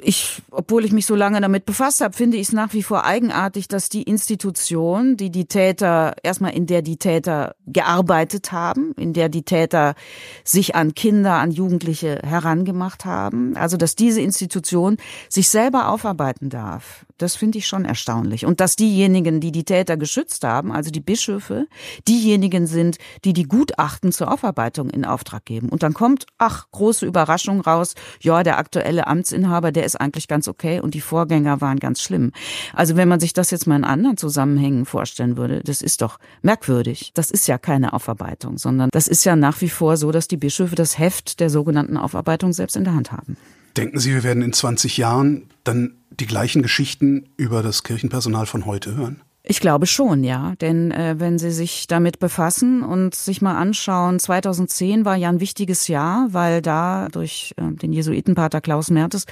ich, 0.02 0.42
obwohl 0.52 0.86
ich 0.86 0.92
mich 0.92 1.06
so 1.06 1.16
lange 1.16 1.42
damit 1.42 1.66
befasst 1.66 2.02
habe, 2.02 2.16
finde 2.16 2.38
ich 2.38 2.48
es 2.48 2.54
nach 2.54 2.74
wie 2.74 2.84
vor 2.84 3.06
eigenartig, 3.06 3.68
dass 3.68 3.90
die 3.90 4.04
Institution, 4.04 5.18
die 5.18 5.30
die 5.30 5.46
Täter, 5.46 6.16
erstmal 6.24 6.54
in 6.54 6.66
der 6.66 6.82
die 6.82 6.98
Täter 6.98 7.56
gearbeitet 7.68 8.52
haben, 8.52 8.94
in 8.94 9.14
der 9.14 9.30
die 9.30 9.44
Täter 9.44 9.96
sich 10.44 10.76
an 10.76 10.96
Kinder, 10.96 11.36
an 11.36 11.52
Jugendliche 11.52 12.20
herangemacht 12.24 13.06
haben, 13.06 13.56
also 13.56 13.78
dass 13.78 13.96
diese 13.96 14.22
Institution 14.22 14.98
sich 15.28 15.50
selber 15.50 15.90
aufarbeiten 15.90 16.50
darf. 16.50 17.06
Das 17.20 17.36
finde 17.36 17.58
ich 17.58 17.68
schon 17.68 17.84
erstaunlich. 17.84 18.46
Und 18.46 18.62
dass 18.62 18.78
diejenigen, 18.78 19.42
die 19.42 19.52
die 19.52 19.66
Täter 19.66 19.98
geschützt 19.98 20.46
haben, 20.46 20.72
also 20.72 20.90
die 20.90 21.02
Bischöfe, 21.02 21.68
diejenigen 22.08 22.66
sind, 22.66 22.98
die 23.26 23.34
die 23.34 23.44
Gutachten 23.44 24.14
zur 24.14 24.32
Aufarbeitung 24.32 24.90
in 24.90 25.04
Auftrag 25.04 25.44
geben. 25.44 25.68
Und 25.68 25.84
dann 25.84 25.94
kommt, 25.94 26.26
ach, 26.38 26.68
große 26.72 27.06
Überraschung 27.06 27.60
raus, 27.60 27.94
ja, 28.22 28.42
der 28.42 28.58
aktuelle 28.58 29.06
Amtsinhaber, 29.06 29.74
der 29.74 29.84
ist 29.84 30.00
eigentlich 30.00 30.30
ganz 30.30 30.48
okay 30.48 30.80
und 30.80 30.94
die 30.94 31.02
Vorgänger 31.02 31.60
waren 31.60 31.80
ganz 31.80 32.02
schlimm. 32.02 32.32
Also 32.74 32.96
wenn 32.96 33.10
man 33.10 33.20
sich 33.20 33.34
das 33.34 33.52
jetzt 33.52 33.68
mal 33.68 33.76
in 33.76 33.84
anderen 33.84 34.16
Zusammenhängen 34.16 34.86
vorstellen 34.86 35.36
würde, 35.36 35.62
das 35.62 35.82
ist 35.82 36.02
doch 36.02 36.20
merkwürdig. 36.42 37.12
Das 37.14 37.32
ist 37.32 37.48
ja 37.48 37.58
keine 37.58 37.92
Aufarbeitung, 37.92 38.58
sondern 38.58 38.90
das 38.94 39.10
ist 39.10 39.26
ja 39.26 39.36
nach 39.36 39.60
wie 39.60 39.70
vor 39.70 39.98
so, 39.98 40.14
dass 40.14 40.30
die 40.30 40.38
Bischöfe 40.38 40.76
das 40.76 40.98
Heft 40.98 41.42
der 41.42 41.50
sogenannten 41.50 41.98
Aufarbeitung 41.98 42.54
selbst 42.54 42.78
in 42.78 42.86
der 42.86 42.96
Hand 42.96 43.12
haben. 43.12 43.36
Denken 43.79 43.98
Sie, 43.98 44.13
wir 44.13 44.24
werden 44.24 44.43
in 44.43 44.51
20 44.51 44.98
Jahren 44.98 45.43
dann 45.63 45.93
die 46.09 46.25
gleichen 46.25 46.62
Geschichten 46.62 47.29
über 47.38 47.63
das 47.63 47.83
Kirchenpersonal 47.83 48.45
von 48.45 48.65
heute 48.65 48.98
hören? 48.98 49.21
Ich 49.41 49.62
glaube 49.62 49.88
schon, 49.88 50.25
ja. 50.25 50.53
Denn 50.59 50.91
äh, 50.91 51.15
wenn 51.17 51.39
Sie 51.39 51.51
sich 51.51 51.88
damit 51.88 52.19
befassen 52.19 52.83
und 52.83 53.15
sich 53.15 53.41
mal 53.41 53.55
anschauen, 53.55 54.19
2010 54.19 55.05
war 55.05 55.15
ja 55.15 55.29
ein 55.29 55.39
wichtiges 55.39 55.88
Jahr, 55.88 56.27
weil 56.31 56.62
da 56.62 57.07
durch 57.09 57.53
äh, 57.55 57.71
den 57.71 57.93
Jesuitenpater 57.93 58.59
Klaus 58.59 58.89
Mertes 58.89 59.24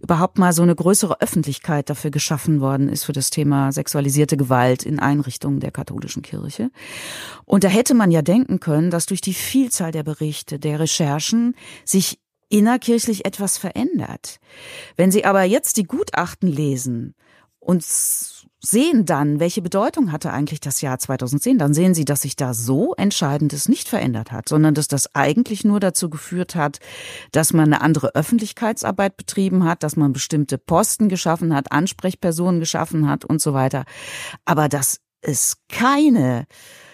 überhaupt 0.00 0.38
mal 0.38 0.52
so 0.52 0.62
eine 0.62 0.76
größere 0.76 1.20
Öffentlichkeit 1.20 1.90
dafür 1.90 2.12
geschaffen 2.12 2.60
worden 2.60 2.88
ist 2.88 3.02
für 3.02 3.12
das 3.12 3.30
Thema 3.30 3.72
sexualisierte 3.72 4.36
Gewalt 4.36 4.84
in 4.84 5.00
Einrichtungen 5.00 5.58
der 5.58 5.72
katholischen 5.72 6.22
Kirche. 6.22 6.70
Und 7.44 7.64
da 7.64 7.68
hätte 7.68 7.94
man 7.94 8.12
ja 8.12 8.22
denken 8.22 8.60
können, 8.60 8.92
dass 8.92 9.06
durch 9.06 9.22
die 9.22 9.34
Vielzahl 9.34 9.90
der 9.90 10.04
Berichte, 10.04 10.60
der 10.60 10.78
Recherchen 10.78 11.56
sich 11.84 12.20
innerkirchlich 12.48 13.24
etwas 13.24 13.58
verändert. 13.58 14.40
Wenn 14.96 15.10
Sie 15.10 15.24
aber 15.24 15.42
jetzt 15.42 15.76
die 15.76 15.84
Gutachten 15.84 16.48
lesen 16.48 17.14
und 17.58 17.84
sehen 18.60 19.04
dann, 19.04 19.38
welche 19.38 19.62
Bedeutung 19.62 20.10
hatte 20.10 20.32
eigentlich 20.32 20.60
das 20.60 20.80
Jahr 20.80 20.98
2010, 20.98 21.58
dann 21.58 21.74
sehen 21.74 21.94
Sie, 21.94 22.04
dass 22.04 22.22
sich 22.22 22.34
da 22.34 22.54
so 22.54 22.94
Entscheidendes 22.94 23.68
nicht 23.68 23.88
verändert 23.88 24.32
hat, 24.32 24.48
sondern 24.48 24.74
dass 24.74 24.88
das 24.88 25.14
eigentlich 25.14 25.64
nur 25.64 25.78
dazu 25.78 26.10
geführt 26.10 26.54
hat, 26.54 26.78
dass 27.30 27.52
man 27.52 27.66
eine 27.66 27.82
andere 27.82 28.14
Öffentlichkeitsarbeit 28.14 29.16
betrieben 29.16 29.64
hat, 29.64 29.82
dass 29.82 29.96
man 29.96 30.12
bestimmte 30.12 30.58
Posten 30.58 31.08
geschaffen 31.08 31.54
hat, 31.54 31.70
Ansprechpersonen 31.70 32.60
geschaffen 32.60 33.08
hat 33.08 33.24
und 33.24 33.40
so 33.40 33.54
weiter. 33.54 33.84
Aber 34.44 34.68
dass 34.68 35.00
es 35.20 35.58
keine 35.68 36.46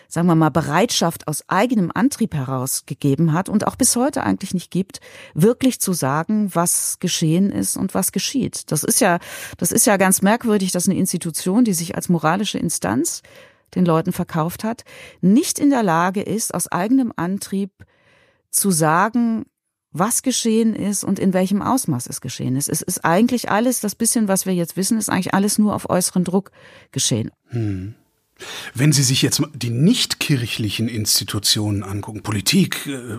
sagen 0.09 0.27
wir 0.27 0.35
mal, 0.35 0.51
Bereitschaft 0.51 1.29
aus 1.29 1.45
eigenem 1.49 1.91
Antrieb 1.93 2.35
heraus 2.35 2.85
gegeben 2.87 3.33
hat 3.33 3.49
und 3.49 3.67
auch 3.67 3.77
bis 3.77 3.97
heute 3.97 4.23
eigentlich 4.23 4.55
nicht 4.55 4.71
gibt, 4.71 5.01
wirklich 5.35 5.81
zu 5.81 5.93
sagen, 5.93 6.55
was 6.55 6.99
geschehen 6.99 7.51
ist 7.51 7.77
und 7.77 7.95
was 7.95 8.13
geschieht. 8.13 8.71
Das 8.71 8.85
ist 8.85 9.01
ja, 9.01 9.19
das 9.59 9.73
ist 9.73 9.87
ja 9.87 9.97
ganz 9.97 10.23
merkwürdig, 10.23 10.73
dass 10.73 10.89
eine 10.89 10.99
Institution, 10.99 11.65
die 11.65 11.75
sich 11.75 11.95
als 11.95 12.09
moralische 12.09 12.59
Instanz 12.59 13.23
den 13.75 13.85
Leuten 13.85 14.13
verkauft 14.13 14.65
hat, 14.65 14.85
nicht 15.21 15.59
in 15.59 15.71
der 15.71 15.83
Lage 15.83 16.23
ist, 16.23 16.55
aus 16.55 16.71
eigenem 16.71 17.13
Antrieb 17.17 17.71
zu 18.51 18.71
sagen, 18.71 19.47
was 19.91 20.23
geschehen 20.23 20.75
ist 20.75 21.05
und 21.05 21.19
in 21.19 21.33
welchem 21.33 21.63
Ausmaß 21.63 22.09
es 22.09 22.21
geschehen 22.21 22.57
ist. 22.57 22.69
Es 22.69 22.83
ist 22.83 23.05
eigentlich 23.05 23.51
alles, 23.51 23.81
das 23.81 23.95
bisschen, 23.95 24.27
was 24.27 24.45
wir 24.45 24.53
jetzt 24.53 24.77
wissen, 24.77 24.99
ist 24.99 25.09
eigentlich 25.09 25.35
alles 25.35 25.57
nur 25.57 25.75
auf 25.75 25.89
äußeren 25.89 26.25
Druck 26.25 26.51
geschehen. 26.91 27.31
Hm. 27.47 27.95
Wenn 28.75 28.93
Sie 28.93 29.03
sich 29.03 29.23
jetzt 29.23 29.43
die 29.55 29.71
nichtkirchlichen 29.71 30.89
Institutionen 30.89 31.83
angucken, 31.83 32.23
Politik, 32.23 32.87
äh, 32.87 33.19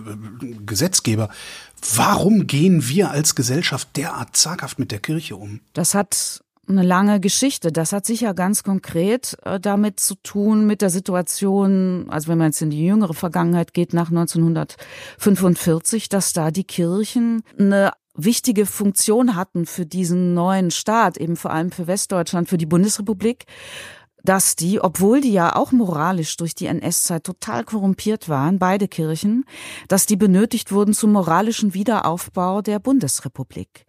Gesetzgeber, 0.64 1.30
warum 1.94 2.46
gehen 2.46 2.88
wir 2.88 3.10
als 3.10 3.34
Gesellschaft 3.34 3.88
derart 3.96 4.36
zaghaft 4.36 4.78
mit 4.78 4.92
der 4.92 5.00
Kirche 5.00 5.36
um? 5.36 5.60
Das 5.72 5.94
hat 5.94 6.42
eine 6.68 6.82
lange 6.82 7.20
Geschichte. 7.20 7.72
Das 7.72 7.92
hat 7.92 8.06
sicher 8.06 8.34
ganz 8.34 8.62
konkret 8.62 9.36
äh, 9.44 9.60
damit 9.60 10.00
zu 10.00 10.14
tun 10.16 10.66
mit 10.66 10.82
der 10.82 10.90
Situation, 10.90 12.06
also 12.08 12.28
wenn 12.28 12.38
man 12.38 12.48
jetzt 12.48 12.62
in 12.62 12.70
die 12.70 12.84
jüngere 12.84 13.14
Vergangenheit 13.14 13.72
geht, 13.72 13.94
nach 13.94 14.08
1945, 14.08 16.08
dass 16.08 16.32
da 16.32 16.50
die 16.50 16.64
Kirchen 16.64 17.42
eine 17.58 17.92
wichtige 18.16 18.66
Funktion 18.66 19.36
hatten 19.36 19.66
für 19.66 19.86
diesen 19.86 20.34
neuen 20.34 20.70
Staat, 20.70 21.18
eben 21.18 21.36
vor 21.36 21.52
allem 21.52 21.70
für 21.70 21.86
Westdeutschland, 21.86 22.48
für 22.48 22.58
die 22.58 22.66
Bundesrepublik 22.66 23.44
dass 24.26 24.56
die, 24.56 24.80
obwohl 24.80 25.20
die 25.20 25.32
ja 25.32 25.56
auch 25.56 25.72
moralisch 25.72 26.36
durch 26.36 26.54
die 26.54 26.66
NS-Zeit 26.66 27.24
total 27.24 27.64
korrumpiert 27.64 28.28
waren, 28.28 28.58
beide 28.58 28.88
Kirchen, 28.88 29.44
dass 29.88 30.06
die 30.06 30.16
benötigt 30.16 30.72
wurden 30.72 30.92
zum 30.92 31.12
moralischen 31.12 31.72
Wiederaufbau 31.72 32.60
der 32.60 32.78
Bundesrepublik. 32.78 33.86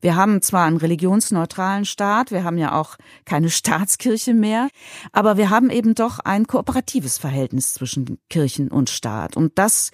Wir 0.00 0.14
haben 0.14 0.42
zwar 0.42 0.66
einen 0.66 0.76
religionsneutralen 0.76 1.84
Staat, 1.84 2.30
wir 2.30 2.44
haben 2.44 2.58
ja 2.58 2.78
auch 2.78 2.96
keine 3.24 3.50
Staatskirche 3.50 4.34
mehr, 4.34 4.68
aber 5.12 5.36
wir 5.36 5.50
haben 5.50 5.70
eben 5.70 5.94
doch 5.94 6.18
ein 6.20 6.46
kooperatives 6.46 7.18
Verhältnis 7.18 7.74
zwischen 7.74 8.18
Kirchen 8.30 8.70
und 8.70 8.90
Staat. 8.90 9.36
Und 9.36 9.58
das 9.58 9.90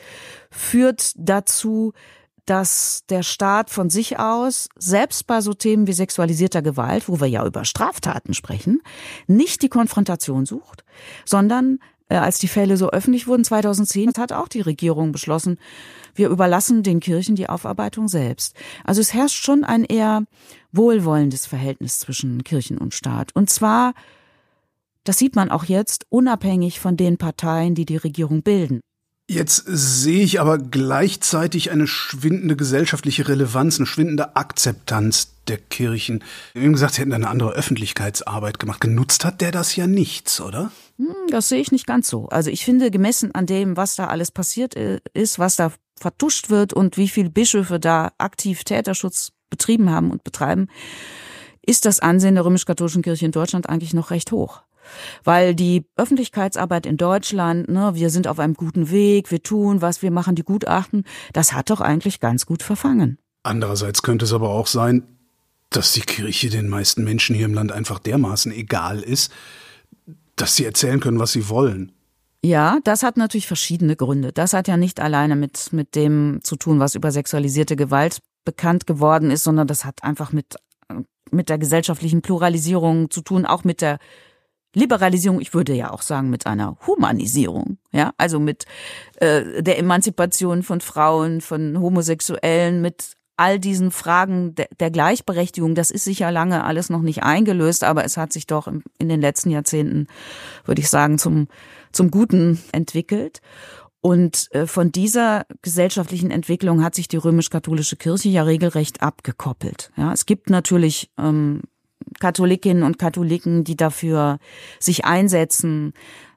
führt 0.50 1.12
dazu, 1.16 1.92
dass 2.46 3.04
der 3.08 3.22
Staat 3.22 3.70
von 3.70 3.88
sich 3.88 4.18
aus, 4.18 4.68
selbst 4.76 5.26
bei 5.26 5.40
so 5.40 5.54
Themen 5.54 5.86
wie 5.86 5.92
sexualisierter 5.92 6.62
Gewalt, 6.62 7.08
wo 7.08 7.20
wir 7.20 7.28
ja 7.28 7.46
über 7.46 7.64
Straftaten 7.64 8.34
sprechen, 8.34 8.82
nicht 9.26 9.62
die 9.62 9.68
Konfrontation 9.68 10.44
sucht, 10.44 10.84
sondern 11.24 11.78
äh, 12.08 12.16
als 12.16 12.38
die 12.38 12.48
Fälle 12.48 12.76
so 12.76 12.90
öffentlich 12.90 13.26
wurden 13.26 13.44
2010, 13.44 14.12
hat 14.18 14.32
auch 14.32 14.48
die 14.48 14.60
Regierung 14.60 15.12
beschlossen, 15.12 15.58
wir 16.14 16.28
überlassen 16.28 16.82
den 16.82 17.00
Kirchen 17.00 17.36
die 17.36 17.48
Aufarbeitung 17.48 18.08
selbst. 18.08 18.54
Also 18.84 19.00
es 19.00 19.14
herrscht 19.14 19.42
schon 19.42 19.64
ein 19.64 19.84
eher 19.84 20.24
wohlwollendes 20.72 21.46
Verhältnis 21.46 22.00
zwischen 22.00 22.44
Kirchen 22.44 22.76
und 22.76 22.92
Staat. 22.92 23.34
Und 23.34 23.48
zwar, 23.50 23.94
das 25.04 25.18
sieht 25.18 25.36
man 25.36 25.50
auch 25.50 25.64
jetzt, 25.64 26.06
unabhängig 26.10 26.80
von 26.80 26.96
den 26.96 27.16
Parteien, 27.16 27.74
die 27.74 27.86
die 27.86 27.96
Regierung 27.96 28.42
bilden. 28.42 28.80
Jetzt 29.32 29.64
sehe 29.66 30.22
ich 30.22 30.40
aber 30.40 30.58
gleichzeitig 30.58 31.70
eine 31.70 31.86
schwindende 31.86 32.54
gesellschaftliche 32.54 33.28
Relevanz, 33.28 33.78
eine 33.78 33.86
schwindende 33.86 34.36
Akzeptanz 34.36 35.32
der 35.48 35.56
Kirchen. 35.56 36.22
Wie 36.52 36.70
gesagt, 36.70 36.94
sie 36.94 37.00
hätten 37.00 37.14
eine 37.14 37.28
andere 37.28 37.52
Öffentlichkeitsarbeit 37.52 38.58
gemacht. 38.58 38.82
Genutzt 38.82 39.24
hat 39.24 39.40
der 39.40 39.50
das 39.50 39.74
ja 39.74 39.86
nichts, 39.86 40.42
oder? 40.42 40.70
Hm, 40.98 41.14
das 41.30 41.48
sehe 41.48 41.62
ich 41.62 41.72
nicht 41.72 41.86
ganz 41.86 42.08
so. 42.08 42.28
Also 42.28 42.50
ich 42.50 42.62
finde, 42.62 42.90
gemessen 42.90 43.34
an 43.34 43.46
dem, 43.46 43.78
was 43.78 43.94
da 43.96 44.08
alles 44.08 44.30
passiert 44.30 44.74
ist, 44.74 45.38
was 45.38 45.56
da 45.56 45.72
vertuscht 45.98 46.50
wird 46.50 46.74
und 46.74 46.98
wie 46.98 47.08
viele 47.08 47.30
Bischöfe 47.30 47.80
da 47.80 48.12
aktiv 48.18 48.64
Täterschutz 48.64 49.32
betrieben 49.48 49.88
haben 49.88 50.10
und 50.10 50.24
betreiben, 50.24 50.68
ist 51.64 51.86
das 51.86 52.00
Ansehen 52.00 52.34
der 52.34 52.44
römisch-katholischen 52.44 53.02
Kirche 53.02 53.24
in 53.24 53.32
Deutschland 53.32 53.68
eigentlich 53.68 53.94
noch 53.94 54.10
recht 54.10 54.30
hoch. 54.30 54.62
Weil 55.24 55.54
die 55.54 55.84
Öffentlichkeitsarbeit 55.96 56.86
in 56.86 56.96
Deutschland, 56.96 57.68
ne, 57.68 57.92
wir 57.94 58.10
sind 58.10 58.26
auf 58.26 58.38
einem 58.38 58.54
guten 58.54 58.90
Weg, 58.90 59.30
wir 59.30 59.42
tun 59.42 59.82
was, 59.82 60.02
wir 60.02 60.10
machen 60.10 60.34
die 60.34 60.44
Gutachten, 60.44 61.04
das 61.32 61.52
hat 61.52 61.70
doch 61.70 61.80
eigentlich 61.80 62.20
ganz 62.20 62.46
gut 62.46 62.62
verfangen. 62.62 63.18
Andererseits 63.42 64.02
könnte 64.02 64.24
es 64.24 64.32
aber 64.32 64.50
auch 64.50 64.66
sein, 64.66 65.04
dass 65.70 65.92
die 65.92 66.00
Kirche 66.00 66.50
den 66.50 66.68
meisten 66.68 67.02
Menschen 67.04 67.34
hier 67.34 67.46
im 67.46 67.54
Land 67.54 67.72
einfach 67.72 67.98
dermaßen 67.98 68.52
egal 68.52 69.00
ist, 69.00 69.32
dass 70.36 70.56
sie 70.56 70.64
erzählen 70.64 71.00
können, 71.00 71.18
was 71.18 71.32
sie 71.32 71.48
wollen. 71.48 71.92
Ja, 72.44 72.78
das 72.82 73.02
hat 73.02 73.16
natürlich 73.16 73.46
verschiedene 73.46 73.94
Gründe. 73.94 74.32
Das 74.32 74.52
hat 74.52 74.66
ja 74.66 74.76
nicht 74.76 74.98
alleine 75.00 75.36
mit, 75.36 75.72
mit 75.72 75.94
dem 75.94 76.40
zu 76.42 76.56
tun, 76.56 76.80
was 76.80 76.96
über 76.96 77.12
sexualisierte 77.12 77.76
Gewalt 77.76 78.18
bekannt 78.44 78.86
geworden 78.86 79.30
ist, 79.30 79.44
sondern 79.44 79.68
das 79.68 79.84
hat 79.84 80.02
einfach 80.02 80.32
mit, 80.32 80.56
mit 81.30 81.48
der 81.48 81.58
gesellschaftlichen 81.58 82.20
Pluralisierung 82.20 83.10
zu 83.10 83.20
tun, 83.20 83.46
auch 83.46 83.62
mit 83.62 83.80
der 83.80 83.98
Liberalisierung, 84.74 85.40
ich 85.40 85.54
würde 85.54 85.74
ja 85.74 85.90
auch 85.90 86.02
sagen, 86.02 86.30
mit 86.30 86.46
einer 86.46 86.76
Humanisierung, 86.86 87.78
ja, 87.92 88.12
also 88.16 88.40
mit 88.40 88.64
äh, 89.16 89.62
der 89.62 89.78
Emanzipation 89.78 90.62
von 90.62 90.80
Frauen, 90.80 91.40
von 91.40 91.78
Homosexuellen, 91.78 92.80
mit 92.80 93.16
all 93.36 93.58
diesen 93.58 93.90
Fragen 93.90 94.54
der, 94.54 94.68
der 94.78 94.90
Gleichberechtigung, 94.90 95.74
das 95.74 95.90
ist 95.90 96.04
sicher 96.04 96.30
lange 96.30 96.64
alles 96.64 96.90
noch 96.90 97.02
nicht 97.02 97.22
eingelöst, 97.22 97.84
aber 97.84 98.04
es 98.04 98.16
hat 98.16 98.32
sich 98.32 98.46
doch 98.46 98.68
in 98.98 99.08
den 99.08 99.20
letzten 99.20 99.50
Jahrzehnten, 99.50 100.06
würde 100.64 100.80
ich 100.80 100.88
sagen, 100.88 101.18
zum, 101.18 101.48
zum 101.92 102.10
Guten 102.10 102.62
entwickelt. 102.72 103.40
Und 104.00 104.48
äh, 104.50 104.66
von 104.66 104.90
dieser 104.90 105.46
gesellschaftlichen 105.62 106.32
Entwicklung 106.32 106.82
hat 106.82 106.94
sich 106.94 107.06
die 107.06 107.18
römisch-katholische 107.18 107.96
Kirche 107.96 108.28
ja 108.30 108.42
regelrecht 108.42 109.00
abgekoppelt. 109.00 109.92
Ja, 109.96 110.12
es 110.12 110.26
gibt 110.26 110.50
natürlich 110.50 111.10
ähm, 111.18 111.62
Katholikinnen 112.20 112.82
und 112.82 112.98
Katholiken, 112.98 113.64
die 113.64 113.76
dafür 113.76 114.38
sich 114.78 115.04
einsetzen, 115.04 115.92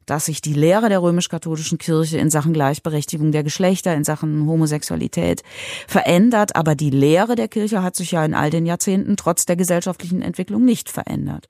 dass 0.05 0.25
sich 0.25 0.41
die 0.41 0.53
Lehre 0.53 0.89
der 0.89 1.01
römisch-katholischen 1.01 1.77
Kirche 1.77 2.17
in 2.17 2.29
Sachen 2.29 2.53
Gleichberechtigung 2.53 3.31
der 3.31 3.43
Geschlechter, 3.43 3.95
in 3.95 4.03
Sachen 4.03 4.47
Homosexualität 4.47 5.41
verändert. 5.87 6.55
Aber 6.55 6.75
die 6.75 6.91
Lehre 6.91 7.35
der 7.35 7.47
Kirche 7.47 7.81
hat 7.81 7.95
sich 7.95 8.11
ja 8.11 8.23
in 8.23 8.33
all 8.33 8.49
den 8.49 8.65
Jahrzehnten 8.65 9.17
trotz 9.17 9.45
der 9.45 9.55
gesellschaftlichen 9.55 10.21
Entwicklung 10.21 10.63
nicht 10.63 10.89
verändert. 10.89 11.47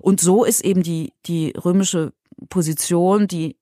Und 0.00 0.20
so 0.20 0.44
ist 0.44 0.64
eben 0.64 0.82
die, 0.82 1.12
die 1.26 1.52
römische 1.52 2.12
Position, 2.48 3.28
die 3.28 3.56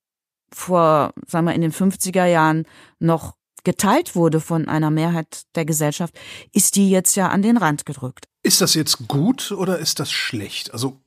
vor, 0.53 1.13
sagen 1.27 1.47
wir, 1.47 1.55
in 1.55 1.61
den 1.61 1.73
50er 1.73 2.27
Jahren 2.27 2.65
noch 3.01 3.35
geteilt 3.67 4.15
wurde 4.15 4.41
von 4.41 4.69
einer 4.69 4.91
Mehrheit 4.91 5.43
der 5.57 5.65
Gesellschaft, 5.65 6.15
ist 6.53 6.77
die 6.77 6.89
jetzt 6.89 7.17
ja 7.17 7.29
an 7.29 7.43
den 7.43 7.57
Rand 7.57 7.85
gedrückt. 7.85 8.29
Ist 8.45 8.61
das 8.61 8.75
jetzt 8.75 9.09
gut 9.09 9.51
oder 9.51 9.81
ist 9.81 9.99
das 9.99 10.13
schlecht? 10.13 10.73
Also 10.73 11.01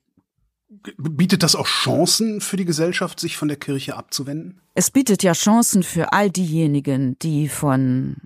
bietet 0.97 1.41
das 1.41 1.55
auch 1.55 1.67
Chancen 1.67 2.41
für 2.41 2.57
die 2.57 2.65
Gesellschaft, 2.65 3.21
sich 3.21 3.37
von 3.37 3.47
der 3.47 3.55
Kirche 3.55 3.95
abzuwenden? 3.95 4.59
Es 4.75 4.91
bietet 4.91 5.23
ja 5.23 5.31
Chancen 5.31 5.83
für 5.83 6.11
all 6.11 6.29
diejenigen, 6.29 7.17
die 7.19 7.47
von 7.47 8.17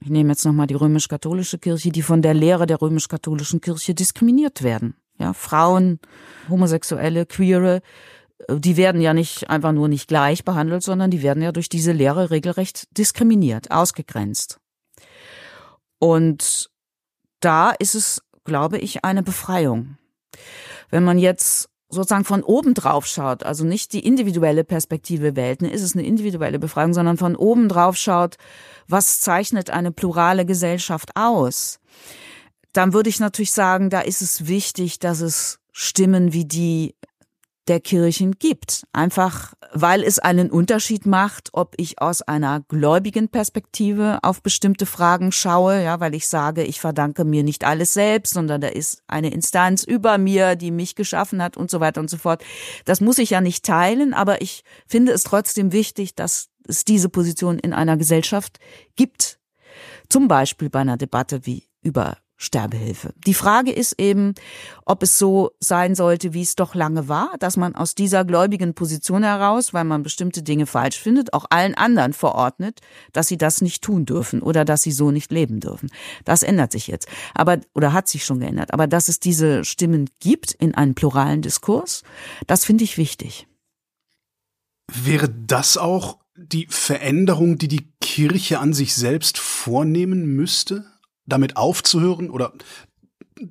ich 0.00 0.10
nehme 0.10 0.30
jetzt 0.30 0.44
nochmal 0.44 0.66
die 0.66 0.74
römisch-katholische 0.74 1.58
Kirche, 1.58 1.90
die 1.90 2.02
von 2.02 2.20
der 2.22 2.34
Lehre 2.34 2.66
der 2.66 2.80
römisch-katholischen 2.80 3.60
Kirche 3.60 3.94
diskriminiert 3.94 4.62
werden. 4.62 4.94
Ja, 5.18 5.32
Frauen, 5.32 5.98
Homosexuelle, 6.48 7.24
Queere, 7.26 7.80
die 8.48 8.76
werden 8.76 9.00
ja 9.00 9.14
nicht 9.14 9.48
einfach 9.50 9.72
nur 9.72 9.88
nicht 9.88 10.08
gleich 10.08 10.44
behandelt, 10.44 10.82
sondern 10.82 11.10
die 11.10 11.22
werden 11.22 11.42
ja 11.42 11.52
durch 11.52 11.68
diese 11.68 11.92
Lehre 11.92 12.30
regelrecht 12.30 12.86
diskriminiert, 12.96 13.70
ausgegrenzt. 13.70 14.60
Und 15.98 16.70
da 17.40 17.70
ist 17.70 17.94
es, 17.94 18.22
glaube 18.44 18.78
ich, 18.78 19.04
eine 19.04 19.22
Befreiung. 19.22 19.96
Wenn 20.90 21.04
man 21.04 21.18
jetzt 21.18 21.68
sozusagen 21.88 22.24
von 22.24 22.42
oben 22.42 22.74
drauf 22.74 23.06
schaut, 23.06 23.44
also 23.44 23.64
nicht 23.64 23.92
die 23.92 24.04
individuelle 24.04 24.64
Perspektive 24.64 25.36
wählt, 25.36 25.62
ne, 25.62 25.70
ist 25.70 25.82
es 25.82 25.94
eine 25.94 26.04
individuelle 26.04 26.58
Befreiung, 26.58 26.92
sondern 26.92 27.16
von 27.16 27.36
oben 27.36 27.68
drauf 27.68 27.96
schaut, 27.96 28.36
was 28.88 29.20
zeichnet 29.20 29.70
eine 29.70 29.92
plurale 29.92 30.44
Gesellschaft 30.44 31.10
aus, 31.14 31.78
dann 32.72 32.92
würde 32.92 33.08
ich 33.08 33.20
natürlich 33.20 33.52
sagen, 33.52 33.88
da 33.88 34.00
ist 34.00 34.20
es 34.20 34.46
wichtig, 34.48 34.98
dass 34.98 35.20
es 35.20 35.60
Stimmen 35.72 36.32
wie 36.32 36.44
die 36.44 36.94
der 37.68 37.80
Kirchen 37.80 38.38
gibt. 38.38 38.84
Einfach, 38.92 39.54
weil 39.72 40.02
es 40.02 40.18
einen 40.18 40.50
Unterschied 40.50 41.06
macht, 41.06 41.50
ob 41.52 41.74
ich 41.78 42.00
aus 42.00 42.22
einer 42.22 42.60
gläubigen 42.68 43.28
Perspektive 43.28 44.18
auf 44.22 44.42
bestimmte 44.42 44.86
Fragen 44.86 45.32
schaue, 45.32 45.82
ja, 45.82 46.00
weil 46.00 46.14
ich 46.14 46.28
sage, 46.28 46.62
ich 46.62 46.80
verdanke 46.80 47.24
mir 47.24 47.42
nicht 47.42 47.64
alles 47.64 47.94
selbst, 47.94 48.34
sondern 48.34 48.60
da 48.60 48.68
ist 48.68 49.02
eine 49.06 49.32
Instanz 49.32 49.84
über 49.84 50.18
mir, 50.18 50.56
die 50.56 50.70
mich 50.70 50.94
geschaffen 50.94 51.42
hat 51.42 51.56
und 51.56 51.70
so 51.70 51.80
weiter 51.80 52.00
und 52.00 52.10
so 52.10 52.18
fort. 52.18 52.44
Das 52.84 53.00
muss 53.00 53.18
ich 53.18 53.30
ja 53.30 53.40
nicht 53.40 53.64
teilen, 53.64 54.14
aber 54.14 54.42
ich 54.42 54.64
finde 54.86 55.12
es 55.12 55.22
trotzdem 55.22 55.72
wichtig, 55.72 56.14
dass 56.14 56.48
es 56.66 56.84
diese 56.84 57.08
Position 57.08 57.58
in 57.58 57.72
einer 57.72 57.96
Gesellschaft 57.96 58.58
gibt. 58.96 59.38
Zum 60.08 60.28
Beispiel 60.28 60.70
bei 60.70 60.80
einer 60.80 60.96
Debatte 60.96 61.46
wie 61.46 61.64
über 61.82 62.18
Sterbehilfe. 62.36 63.14
Die 63.26 63.34
Frage 63.34 63.72
ist 63.72 63.94
eben, 63.98 64.34
ob 64.84 65.02
es 65.02 65.18
so 65.18 65.52
sein 65.60 65.94
sollte, 65.94 66.34
wie 66.34 66.42
es 66.42 66.56
doch 66.56 66.74
lange 66.74 67.08
war, 67.08 67.34
dass 67.38 67.56
man 67.56 67.74
aus 67.74 67.94
dieser 67.94 68.24
gläubigen 68.24 68.74
Position 68.74 69.22
heraus, 69.22 69.72
weil 69.72 69.84
man 69.84 70.02
bestimmte 70.02 70.42
Dinge 70.42 70.66
falsch 70.66 70.98
findet, 70.98 71.32
auch 71.32 71.46
allen 71.50 71.74
anderen 71.74 72.12
verordnet, 72.12 72.80
dass 73.12 73.28
sie 73.28 73.38
das 73.38 73.60
nicht 73.60 73.82
tun 73.82 74.04
dürfen 74.04 74.42
oder 74.42 74.64
dass 74.64 74.82
sie 74.82 74.92
so 74.92 75.10
nicht 75.10 75.30
leben 75.30 75.60
dürfen. 75.60 75.90
Das 76.24 76.42
ändert 76.42 76.72
sich 76.72 76.88
jetzt. 76.88 77.08
Aber, 77.34 77.60
oder 77.74 77.92
hat 77.92 78.08
sich 78.08 78.24
schon 78.24 78.40
geändert. 78.40 78.74
Aber 78.74 78.86
dass 78.86 79.08
es 79.08 79.20
diese 79.20 79.64
Stimmen 79.64 80.10
gibt 80.20 80.52
in 80.52 80.74
einem 80.74 80.94
pluralen 80.94 81.40
Diskurs, 81.40 82.02
das 82.46 82.64
finde 82.64 82.84
ich 82.84 82.98
wichtig. 82.98 83.46
Wäre 84.92 85.28
das 85.28 85.76
auch 85.76 86.18
die 86.36 86.66
Veränderung, 86.68 87.58
die 87.58 87.68
die 87.68 87.88
Kirche 88.00 88.58
an 88.58 88.72
sich 88.72 88.94
selbst 88.94 89.38
vornehmen 89.38 90.26
müsste? 90.26 90.84
Damit 91.26 91.56
aufzuhören 91.56 92.30
oder 92.30 92.52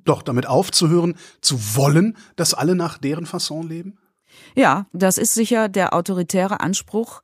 doch 0.04 0.22
damit 0.22 0.46
aufzuhören, 0.46 1.14
zu 1.40 1.76
wollen, 1.76 2.16
dass 2.36 2.54
alle 2.54 2.74
nach 2.74 2.98
deren 2.98 3.26
Fasson 3.26 3.68
leben? 3.68 3.98
Ja, 4.54 4.86
das 4.92 5.18
ist 5.18 5.34
sicher 5.34 5.68
der 5.68 5.94
autoritäre 5.94 6.60
Anspruch, 6.60 7.22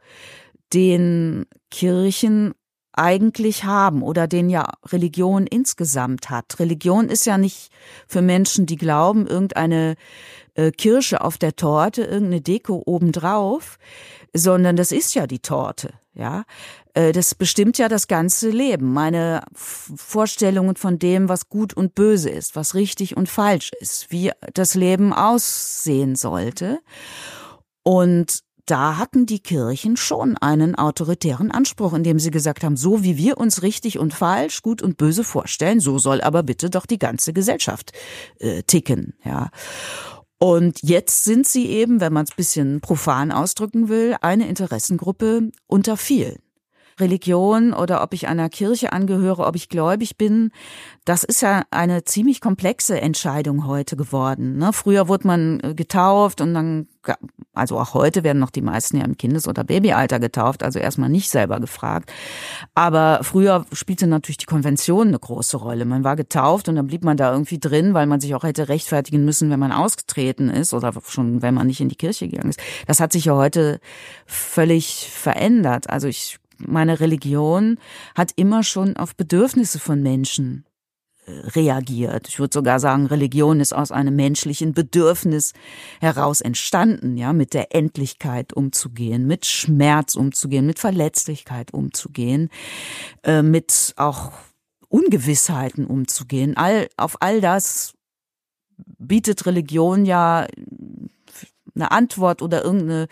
den 0.72 1.46
Kirchen 1.70 2.54
eigentlich 2.92 3.64
haben 3.64 4.02
oder 4.02 4.26
den 4.26 4.50
ja 4.50 4.72
Religion 4.86 5.46
insgesamt 5.46 6.28
hat. 6.28 6.58
Religion 6.58 7.08
ist 7.08 7.24
ja 7.24 7.38
nicht 7.38 7.70
für 8.06 8.20
Menschen, 8.20 8.66
die 8.66 8.76
glauben, 8.76 9.26
irgendeine 9.26 9.94
äh, 10.54 10.70
Kirsche 10.70 11.20
auf 11.20 11.38
der 11.38 11.56
Torte, 11.56 12.02
irgendeine 12.02 12.40
Deko 12.40 12.82
obendrauf, 12.84 13.78
sondern 14.34 14.76
das 14.76 14.92
ist 14.92 15.14
ja 15.14 15.26
die 15.26 15.38
Torte. 15.38 15.94
ja, 16.14 16.44
das 16.94 17.34
bestimmt 17.34 17.78
ja 17.78 17.88
das 17.88 18.08
ganze 18.08 18.50
Leben. 18.50 18.92
Meine 18.92 19.42
Vorstellungen 19.54 20.76
von 20.76 20.98
dem, 20.98 21.28
was 21.28 21.48
gut 21.48 21.74
und 21.74 21.94
böse 21.94 22.30
ist, 22.30 22.56
was 22.56 22.74
richtig 22.74 23.16
und 23.16 23.28
falsch 23.28 23.70
ist, 23.80 24.10
wie 24.10 24.32
das 24.54 24.74
Leben 24.74 25.12
aussehen 25.12 26.16
sollte. 26.16 26.80
Und 27.82 28.40
da 28.66 28.98
hatten 28.98 29.26
die 29.26 29.40
Kirchen 29.40 29.96
schon 29.96 30.36
einen 30.36 30.76
autoritären 30.76 31.50
Anspruch, 31.50 31.92
indem 31.92 32.18
sie 32.18 32.30
gesagt 32.30 32.62
haben, 32.62 32.76
so 32.76 33.02
wie 33.02 33.16
wir 33.16 33.38
uns 33.38 33.62
richtig 33.62 33.98
und 33.98 34.14
falsch, 34.14 34.62
gut 34.62 34.80
und 34.80 34.96
böse 34.96 35.24
vorstellen, 35.24 35.80
so 35.80 35.98
soll 35.98 36.20
aber 36.20 36.42
bitte 36.42 36.70
doch 36.70 36.86
die 36.86 36.98
ganze 36.98 37.32
Gesellschaft 37.32 37.92
äh, 38.38 38.62
ticken, 38.62 39.14
ja. 39.24 39.50
Und 40.38 40.82
jetzt 40.82 41.24
sind 41.24 41.46
sie 41.46 41.66
eben, 41.66 42.00
wenn 42.00 42.14
man 42.14 42.24
es 42.24 42.34
bisschen 42.34 42.80
profan 42.80 43.30
ausdrücken 43.30 43.88
will, 43.88 44.16
eine 44.22 44.48
Interessengruppe 44.48 45.50
unter 45.66 45.98
vielen. 45.98 46.38
Religion 47.00 47.72
oder 47.72 48.02
ob 48.02 48.14
ich 48.14 48.28
einer 48.28 48.48
Kirche 48.48 48.92
angehöre, 48.92 49.46
ob 49.46 49.56
ich 49.56 49.68
gläubig 49.68 50.16
bin, 50.16 50.50
das 51.04 51.24
ist 51.24 51.42
ja 51.42 51.64
eine 51.70 52.04
ziemlich 52.04 52.40
komplexe 52.40 53.00
Entscheidung 53.00 53.66
heute 53.66 53.96
geworden. 53.96 54.58
Ne? 54.58 54.72
Früher 54.72 55.08
wurde 55.08 55.26
man 55.26 55.60
äh, 55.60 55.74
getauft 55.74 56.40
und 56.40 56.54
dann, 56.54 56.88
also 57.54 57.78
auch 57.78 57.94
heute 57.94 58.22
werden 58.22 58.38
noch 58.38 58.50
die 58.50 58.62
meisten 58.62 58.98
ja 58.98 59.04
im 59.04 59.16
Kindes- 59.16 59.48
oder 59.48 59.64
Babyalter 59.64 60.20
getauft, 60.20 60.62
also 60.62 60.78
erstmal 60.78 61.08
nicht 61.08 61.30
selber 61.30 61.58
gefragt. 61.58 62.12
Aber 62.74 63.20
früher 63.22 63.66
spielte 63.72 64.06
natürlich 64.06 64.38
die 64.38 64.46
Konvention 64.46 65.08
eine 65.08 65.18
große 65.18 65.56
Rolle. 65.56 65.84
Man 65.84 66.04
war 66.04 66.16
getauft 66.16 66.68
und 66.68 66.76
dann 66.76 66.86
blieb 66.86 67.02
man 67.02 67.16
da 67.16 67.32
irgendwie 67.32 67.58
drin, 67.58 67.94
weil 67.94 68.06
man 68.06 68.20
sich 68.20 68.34
auch 68.34 68.44
hätte 68.44 68.68
rechtfertigen 68.68 69.24
müssen, 69.24 69.50
wenn 69.50 69.60
man 69.60 69.72
ausgetreten 69.72 70.50
ist 70.50 70.74
oder 70.74 70.92
schon, 71.06 71.42
wenn 71.42 71.54
man 71.54 71.66
nicht 71.66 71.80
in 71.80 71.88
die 71.88 71.96
Kirche 71.96 72.28
gegangen 72.28 72.50
ist. 72.50 72.60
Das 72.86 73.00
hat 73.00 73.12
sich 73.12 73.24
ja 73.24 73.34
heute 73.34 73.80
völlig 74.26 75.10
verändert. 75.10 75.88
Also 75.90 76.08
ich 76.08 76.38
meine 76.66 77.00
Religion 77.00 77.78
hat 78.14 78.32
immer 78.36 78.62
schon 78.62 78.96
auf 78.96 79.16
Bedürfnisse 79.16 79.78
von 79.78 80.02
Menschen 80.02 80.64
äh, 81.26 81.30
reagiert. 81.50 82.28
Ich 82.28 82.38
würde 82.38 82.52
sogar 82.52 82.80
sagen, 82.80 83.06
Religion 83.06 83.60
ist 83.60 83.72
aus 83.72 83.92
einem 83.92 84.16
menschlichen 84.16 84.72
Bedürfnis 84.72 85.52
heraus 86.00 86.40
entstanden, 86.40 87.16
ja, 87.16 87.32
mit 87.32 87.54
der 87.54 87.74
Endlichkeit 87.74 88.52
umzugehen, 88.52 89.26
mit 89.26 89.46
Schmerz 89.46 90.14
umzugehen, 90.14 90.66
mit 90.66 90.78
Verletzlichkeit 90.78 91.72
umzugehen, 91.72 92.50
äh, 93.22 93.42
mit 93.42 93.94
auch 93.96 94.32
Ungewissheiten 94.88 95.86
umzugehen. 95.86 96.56
All, 96.56 96.88
auf 96.96 97.16
all 97.20 97.40
das 97.40 97.94
bietet 98.98 99.46
Religion 99.46 100.04
ja 100.04 100.46
eine 101.74 101.90
Antwort 101.90 102.42
oder 102.42 102.64
irgendeine 102.64 103.06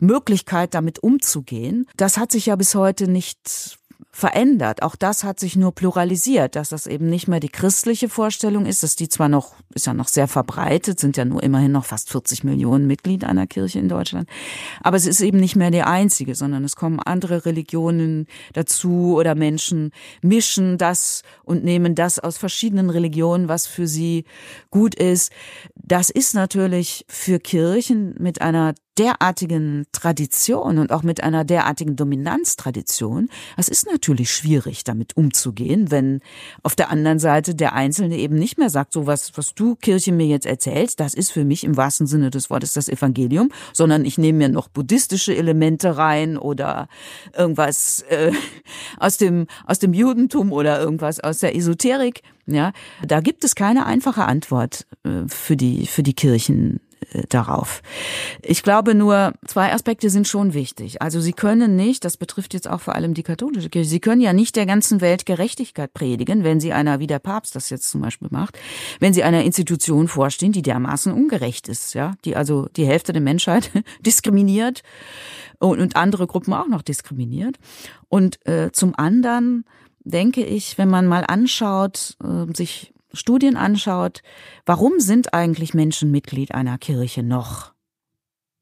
Möglichkeit, 0.00 0.74
damit 0.74 1.02
umzugehen. 1.02 1.86
Das 1.96 2.16
hat 2.16 2.32
sich 2.32 2.46
ja 2.46 2.56
bis 2.56 2.74
heute 2.74 3.08
nicht 3.08 3.78
verändert. 4.14 4.82
Auch 4.82 4.94
das 4.94 5.24
hat 5.24 5.40
sich 5.40 5.56
nur 5.56 5.74
pluralisiert, 5.74 6.54
dass 6.54 6.68
das 6.68 6.86
eben 6.86 7.08
nicht 7.08 7.28
mehr 7.28 7.40
die 7.40 7.48
christliche 7.48 8.10
Vorstellung 8.10 8.66
ist, 8.66 8.82
dass 8.82 8.94
die 8.94 9.08
zwar 9.08 9.30
noch, 9.30 9.54
ist 9.74 9.86
ja 9.86 9.94
noch 9.94 10.08
sehr 10.08 10.28
verbreitet, 10.28 11.00
sind 11.00 11.16
ja 11.16 11.24
nur 11.24 11.42
immerhin 11.42 11.72
noch 11.72 11.86
fast 11.86 12.10
40 12.10 12.44
Millionen 12.44 12.86
Mitglieder 12.86 13.28
einer 13.28 13.46
Kirche 13.46 13.78
in 13.78 13.88
Deutschland. 13.88 14.28
Aber 14.82 14.98
es 14.98 15.06
ist 15.06 15.22
eben 15.22 15.40
nicht 15.40 15.56
mehr 15.56 15.70
die 15.70 15.82
einzige, 15.82 16.34
sondern 16.34 16.62
es 16.62 16.76
kommen 16.76 17.00
andere 17.00 17.46
Religionen 17.46 18.26
dazu 18.52 19.16
oder 19.16 19.34
Menschen 19.34 19.92
mischen 20.20 20.76
das 20.76 21.22
und 21.42 21.64
nehmen 21.64 21.94
das 21.94 22.18
aus 22.18 22.36
verschiedenen 22.36 22.90
Religionen, 22.90 23.48
was 23.48 23.66
für 23.66 23.86
sie 23.86 24.26
gut 24.70 24.94
ist. 24.94 25.32
Das 25.92 26.08
ist 26.08 26.34
natürlich 26.34 27.04
für 27.06 27.38
Kirchen 27.38 28.14
mit 28.18 28.40
einer 28.40 28.72
derartigen 28.98 29.84
Tradition 29.92 30.78
und 30.78 30.90
auch 30.90 31.02
mit 31.02 31.22
einer 31.22 31.44
derartigen 31.44 31.96
Dominanztradition, 31.96 33.28
das 33.58 33.68
ist 33.68 33.86
natürlich 33.86 34.30
schwierig, 34.30 34.84
damit 34.84 35.18
umzugehen, 35.18 35.90
wenn 35.90 36.20
auf 36.62 36.76
der 36.76 36.90
anderen 36.90 37.18
Seite 37.18 37.54
der 37.54 37.74
Einzelne 37.74 38.16
eben 38.16 38.36
nicht 38.36 38.56
mehr 38.56 38.70
sagt, 38.70 38.94
so 38.94 39.06
was, 39.06 39.36
was 39.36 39.54
du 39.54 39.76
Kirche 39.76 40.12
mir 40.12 40.26
jetzt 40.26 40.46
erzählst, 40.46 40.98
das 40.98 41.12
ist 41.12 41.30
für 41.30 41.44
mich 41.44 41.62
im 41.62 41.76
wahrsten 41.76 42.06
Sinne 42.06 42.30
des 42.30 42.48
Wortes 42.48 42.72
das 42.72 42.88
Evangelium, 42.88 43.50
sondern 43.74 44.06
ich 44.06 44.16
nehme 44.16 44.38
mir 44.38 44.48
noch 44.48 44.68
buddhistische 44.68 45.36
Elemente 45.36 45.98
rein 45.98 46.38
oder 46.38 46.88
irgendwas 47.36 48.02
äh, 48.08 48.32
aus 48.98 49.18
dem 49.18 49.46
aus 49.66 49.78
dem 49.78 49.92
Judentum 49.92 50.52
oder 50.52 50.80
irgendwas 50.80 51.20
aus 51.20 51.40
der 51.40 51.54
Esoterik. 51.54 52.22
Ja, 52.46 52.72
da 53.06 53.20
gibt 53.20 53.44
es 53.44 53.54
keine 53.54 53.86
einfache 53.86 54.24
Antwort 54.24 54.86
äh, 55.04 55.28
für 55.28 55.56
die 55.56 55.86
für 55.86 56.02
die 56.02 56.14
Kirchen 56.14 56.80
äh, 57.12 57.22
darauf. 57.28 57.82
Ich 58.42 58.62
glaube 58.62 58.94
nur, 58.94 59.32
zwei 59.46 59.72
Aspekte 59.72 60.10
sind 60.10 60.28
schon 60.28 60.54
wichtig. 60.54 61.02
Also 61.02 61.20
sie 61.20 61.32
können 61.32 61.76
nicht, 61.76 62.04
das 62.04 62.16
betrifft 62.16 62.54
jetzt 62.54 62.68
auch 62.68 62.80
vor 62.80 62.94
allem 62.94 63.14
die 63.14 63.22
katholische 63.22 63.70
Kirche, 63.70 63.88
sie 63.88 64.00
können 64.00 64.20
ja 64.20 64.32
nicht 64.32 64.56
der 64.56 64.66
ganzen 64.66 65.00
Welt 65.00 65.26
Gerechtigkeit 65.26 65.94
predigen, 65.94 66.44
wenn 66.44 66.60
sie 66.60 66.72
einer, 66.72 66.98
wie 66.98 67.06
der 67.06 67.18
Papst 67.18 67.54
das 67.54 67.70
jetzt 67.70 67.90
zum 67.90 68.00
Beispiel 68.00 68.28
macht, 68.30 68.58
wenn 69.00 69.12
sie 69.12 69.22
einer 69.22 69.44
Institution 69.44 70.08
vorstehen, 70.08 70.52
die 70.52 70.62
dermaßen 70.62 71.12
ungerecht 71.12 71.68
ist, 71.68 71.94
ja, 71.94 72.14
die 72.24 72.36
also 72.36 72.68
die 72.76 72.86
Hälfte 72.86 73.12
der 73.12 73.22
Menschheit 73.22 73.70
diskriminiert 74.00 74.82
und, 75.58 75.96
andere 75.96 76.26
Gruppen 76.26 76.52
auch 76.54 76.68
noch 76.68 76.82
diskriminiert. 76.82 77.56
Und 78.08 78.44
äh, 78.46 78.72
zum 78.72 78.94
anderen 78.96 79.64
denke 80.04 80.44
ich, 80.44 80.78
wenn 80.78 80.88
man 80.88 81.06
mal 81.06 81.24
anschaut, 81.26 82.16
äh, 82.22 82.52
sich 82.54 82.92
Studien 83.12 83.56
anschaut, 83.56 84.22
warum 84.64 84.98
sind 84.98 85.34
eigentlich 85.34 85.74
Menschen 85.74 86.10
Mitglied 86.10 86.52
einer 86.54 86.78
Kirche 86.78 87.22
noch? 87.22 87.72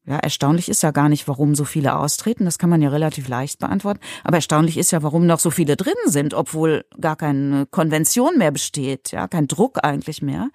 Ja, 0.03 0.17
erstaunlich 0.17 0.67
ist 0.67 0.81
ja 0.81 0.89
gar 0.89 1.09
nicht, 1.09 1.27
warum 1.27 1.53
so 1.53 1.63
viele 1.63 1.95
austreten. 1.95 2.45
Das 2.45 2.57
kann 2.57 2.71
man 2.71 2.81
ja 2.81 2.89
relativ 2.89 3.27
leicht 3.27 3.59
beantworten. 3.59 3.99
Aber 4.23 4.37
erstaunlich 4.37 4.77
ist 4.77 4.91
ja, 4.91 5.03
warum 5.03 5.27
noch 5.27 5.39
so 5.39 5.51
viele 5.51 5.77
drin 5.77 5.93
sind, 6.05 6.33
obwohl 6.33 6.85
gar 6.99 7.15
keine 7.15 7.67
Konvention 7.67 8.39
mehr 8.39 8.51
besteht, 8.51 9.11
ja, 9.11 9.27
kein 9.27 9.47
Druck 9.47 9.83
eigentlich 9.83 10.23
mehr. 10.23 10.49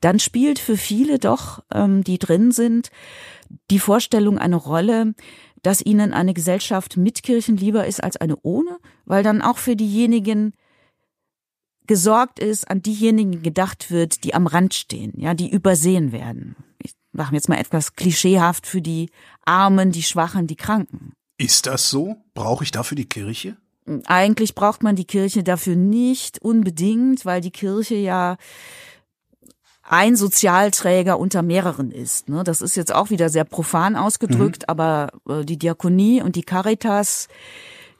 Dann 0.00 0.18
spielt 0.18 0.58
für 0.58 0.76
viele 0.76 1.20
doch, 1.20 1.62
ähm, 1.72 2.02
die 2.02 2.18
drin 2.18 2.50
sind, 2.50 2.90
die 3.70 3.78
Vorstellung 3.78 4.38
eine 4.38 4.56
Rolle, 4.56 5.14
dass 5.62 5.80
ihnen 5.80 6.12
eine 6.12 6.34
Gesellschaft 6.34 6.96
mit 6.96 7.22
Kirchen 7.22 7.56
lieber 7.56 7.86
ist 7.86 8.02
als 8.02 8.16
eine 8.16 8.36
ohne, 8.42 8.78
weil 9.04 9.22
dann 9.22 9.42
auch 9.42 9.58
für 9.58 9.76
diejenigen 9.76 10.52
gesorgt 11.86 12.38
ist, 12.38 12.70
an 12.70 12.82
diejenigen 12.82 13.42
gedacht 13.42 13.90
wird, 13.90 14.24
die 14.24 14.34
am 14.34 14.46
Rand 14.46 14.74
stehen, 14.74 15.12
ja, 15.16 15.34
die 15.34 15.50
übersehen 15.50 16.12
werden. 16.12 16.56
Ich 16.78 16.94
mache 17.12 17.34
jetzt 17.34 17.48
mal 17.48 17.58
etwas 17.58 17.94
klischeehaft 17.94 18.66
für 18.66 18.80
die 18.80 19.10
Armen, 19.44 19.92
die 19.92 20.02
Schwachen, 20.02 20.46
die 20.46 20.56
Kranken. 20.56 21.12
Ist 21.36 21.66
das 21.66 21.90
so? 21.90 22.16
Brauche 22.32 22.64
ich 22.64 22.70
dafür 22.70 22.96
die 22.96 23.08
Kirche? 23.08 23.56
Eigentlich 24.06 24.54
braucht 24.54 24.82
man 24.82 24.96
die 24.96 25.04
Kirche 25.04 25.42
dafür 25.42 25.76
nicht 25.76 26.40
unbedingt, 26.40 27.26
weil 27.26 27.42
die 27.42 27.50
Kirche 27.50 27.96
ja 27.96 28.36
ein 29.82 30.16
Sozialträger 30.16 31.18
unter 31.18 31.42
mehreren 31.42 31.90
ist. 31.90 32.30
Ne? 32.30 32.42
Das 32.44 32.62
ist 32.62 32.76
jetzt 32.76 32.94
auch 32.94 33.10
wieder 33.10 33.28
sehr 33.28 33.44
profan 33.44 33.96
ausgedrückt, 33.96 34.62
mhm. 34.62 34.68
aber 34.68 35.08
äh, 35.28 35.44
die 35.44 35.58
Diakonie 35.58 36.22
und 36.22 36.36
die 36.36 36.42
Caritas 36.42 37.28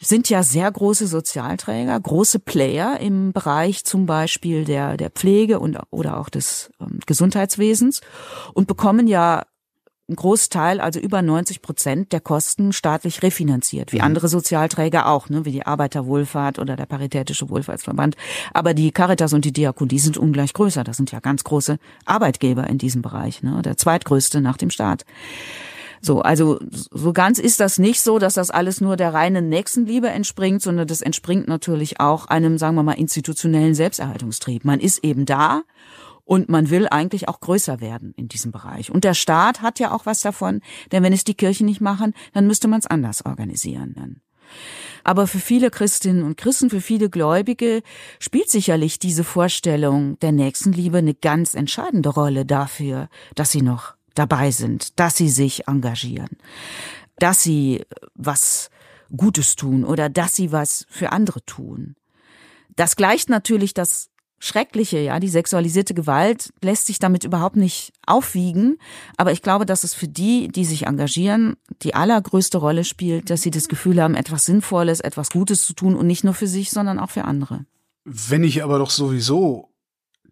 sind 0.07 0.29
ja 0.29 0.43
sehr 0.43 0.71
große 0.71 1.07
Sozialträger, 1.07 1.99
große 1.99 2.38
Player 2.38 2.99
im 3.01 3.33
Bereich 3.33 3.85
zum 3.85 4.07
Beispiel 4.07 4.64
der, 4.64 4.97
der 4.97 5.11
Pflege 5.11 5.61
und, 5.61 5.79
oder 5.90 6.19
auch 6.19 6.29
des 6.29 6.71
ähm, 6.81 7.01
Gesundheitswesens 7.07 8.01
und 8.53 8.67
bekommen 8.67 9.07
ja 9.07 9.43
ein 10.09 10.17
Großteil, 10.17 10.81
also 10.81 11.01
über 11.01 11.23
90 11.23 11.62
Prozent 11.62 12.12
der 12.12 12.21
Kosten 12.21 12.75
staatlich 12.75 13.23
refinanziert, 13.23 13.93
wie 13.93 13.99
mhm. 13.99 14.05
andere 14.05 14.29
Sozialträger 14.29 15.09
auch, 15.09 15.31
ne, 15.31 15.47
wie 15.47 15.53
die 15.53 15.64
Arbeiterwohlfahrt 15.64 16.59
oder 16.59 16.77
der 16.77 16.85
Paritätische 16.85 17.49
Wohlfahrtsverband. 17.49 18.17
Aber 18.53 18.75
die 18.75 18.93
Caritas 18.93 19.33
und 19.33 19.47
die 19.47 19.53
Diakonie 19.53 19.99
sind 19.99 20.19
ungleich 20.19 20.53
größer. 20.53 20.85
Das 20.85 20.99
sind 20.99 21.11
ja 21.11 21.21
ganz 21.21 21.43
große 21.45 21.79
Arbeitgeber 22.05 22.67
in 22.67 22.77
diesem 22.77 23.01
Bereich, 23.01 23.43
ne, 23.43 23.62
der 23.62 23.79
zweitgrößte 23.79 24.43
nach 24.43 24.59
dem 24.59 24.69
Staat. 24.69 25.07
So, 26.05 26.21
also 26.21 26.59
so 26.71 27.14
ganz 27.14 27.38
ist 27.38 27.61
das 27.61 27.79
nicht 27.79 28.03
so, 28.03 28.19
dass 28.19 28.35
das 28.35 28.51
alles 28.51 28.83
nur 28.83 28.97
der 28.97 29.14
reinen 29.14 29.49
Nächstenliebe 29.49 30.09
entspringt, 30.09 30.61
sondern 30.61 30.87
das 30.87 31.01
entspringt 31.01 31.49
natürlich 31.49 31.99
auch 31.99 32.27
einem, 32.27 32.59
sagen 32.59 32.77
wir 32.77 32.83
mal, 32.83 32.93
institutionellen 32.93 33.75
Selbsterhaltungstrieb. 33.75 34.67
Man 34.67 34.81
ist 34.81 35.03
eben 35.03 35.25
da 35.25 35.62
und 36.25 36.51
man 36.51 36.69
will 36.69 36.88
eigentlich 36.90 37.27
auch 37.27 37.40
größer 37.40 37.81
werden 37.81 38.12
in 38.19 38.29
diesem 38.29 38.53
Bereich. 38.53 38.90
Und 38.90 39.05
der 39.05 39.14
Staat 39.14 39.62
hat 39.62 39.79
ja 39.79 39.93
auch 39.93 40.05
was 40.05 40.21
davon, 40.21 40.61
denn 40.93 41.03
wenn 41.03 41.14
es 41.14 41.25
die 41.25 41.33
Kirchen 41.33 41.64
nicht 41.64 41.81
machen, 41.81 42.12
dann 42.35 42.47
müsste 42.47 42.69
man 42.69 42.81
es 42.81 42.87
anders 42.87 43.25
organisieren. 43.25 43.95
Dann. 43.97 44.21
Aber 45.05 45.27
für 45.27 45.38
viele 45.38 45.71
Christinnen 45.71 46.23
und 46.23 46.37
Christen, 46.37 46.69
für 46.69 46.83
viele 46.83 47.09
Gläubige 47.09 47.83
spielt 48.19 48.51
sicherlich 48.51 48.99
diese 48.99 49.25
Vorstellung 49.25 50.19
der 50.19 50.33
Nächstenliebe 50.33 50.99
eine 50.99 51.14
ganz 51.14 51.55
entscheidende 51.55 52.11
Rolle 52.11 52.45
dafür, 52.45 53.09
dass 53.35 53.53
sie 53.53 53.62
noch 53.62 53.95
dabei 54.14 54.50
sind, 54.50 54.98
dass 54.98 55.16
sie 55.16 55.29
sich 55.29 55.68
engagieren, 55.68 56.37
dass 57.18 57.42
sie 57.42 57.85
was 58.14 58.70
Gutes 59.16 59.57
tun 59.57 59.85
oder 59.85 60.09
dass 60.09 60.35
sie 60.35 60.53
was 60.53 60.87
für 60.88 61.12
andere 61.12 61.44
tun. 61.44 61.96
Das 62.77 62.96
gleicht 62.96 63.29
natürlich 63.29 63.74
das 63.74 64.11
Schreckliche, 64.40 64.98
ja, 64.98 65.20
die 65.20 65.29
sexualisierte 65.29 65.94
Gewalt 65.94 66.53
lässt 66.61 66.87
sich 66.87 66.98
damit 66.98 67.24
überhaupt 67.24 67.57
nicht 67.57 67.92
aufwiegen. 68.07 68.77
Aber 69.16 69.33
ich 69.33 69.40
glaube, 69.40 69.64
dass 69.64 69.85
es 69.85 69.94
für 69.94 70.09
die, 70.09 70.48
die 70.48 70.66
sich 70.66 70.87
engagieren, 70.87 71.57
die 71.83 71.94
allergrößte 71.94 72.59
Rolle 72.59 72.85
spielt, 72.85 73.31
dass 73.31 73.40
sie 73.40 73.50
das 73.50 73.68
Gefühl 73.68 74.03
haben, 74.03 74.14
etwas 74.14 74.44
Sinnvolles, 74.44 75.00
etwas 75.00 75.31
Gutes 75.31 75.64
zu 75.64 75.72
tun 75.72 75.96
und 75.96 76.07
nicht 76.07 76.24
nur 76.24 76.35
für 76.35 76.46
sich, 76.46 76.70
sondern 76.70 76.98
auch 76.98 77.11
für 77.11 77.24
andere. 77.24 77.64
Wenn 78.05 78.44
ich 78.44 78.62
aber 78.62 78.79
doch 78.79 78.90
sowieso 78.90 79.70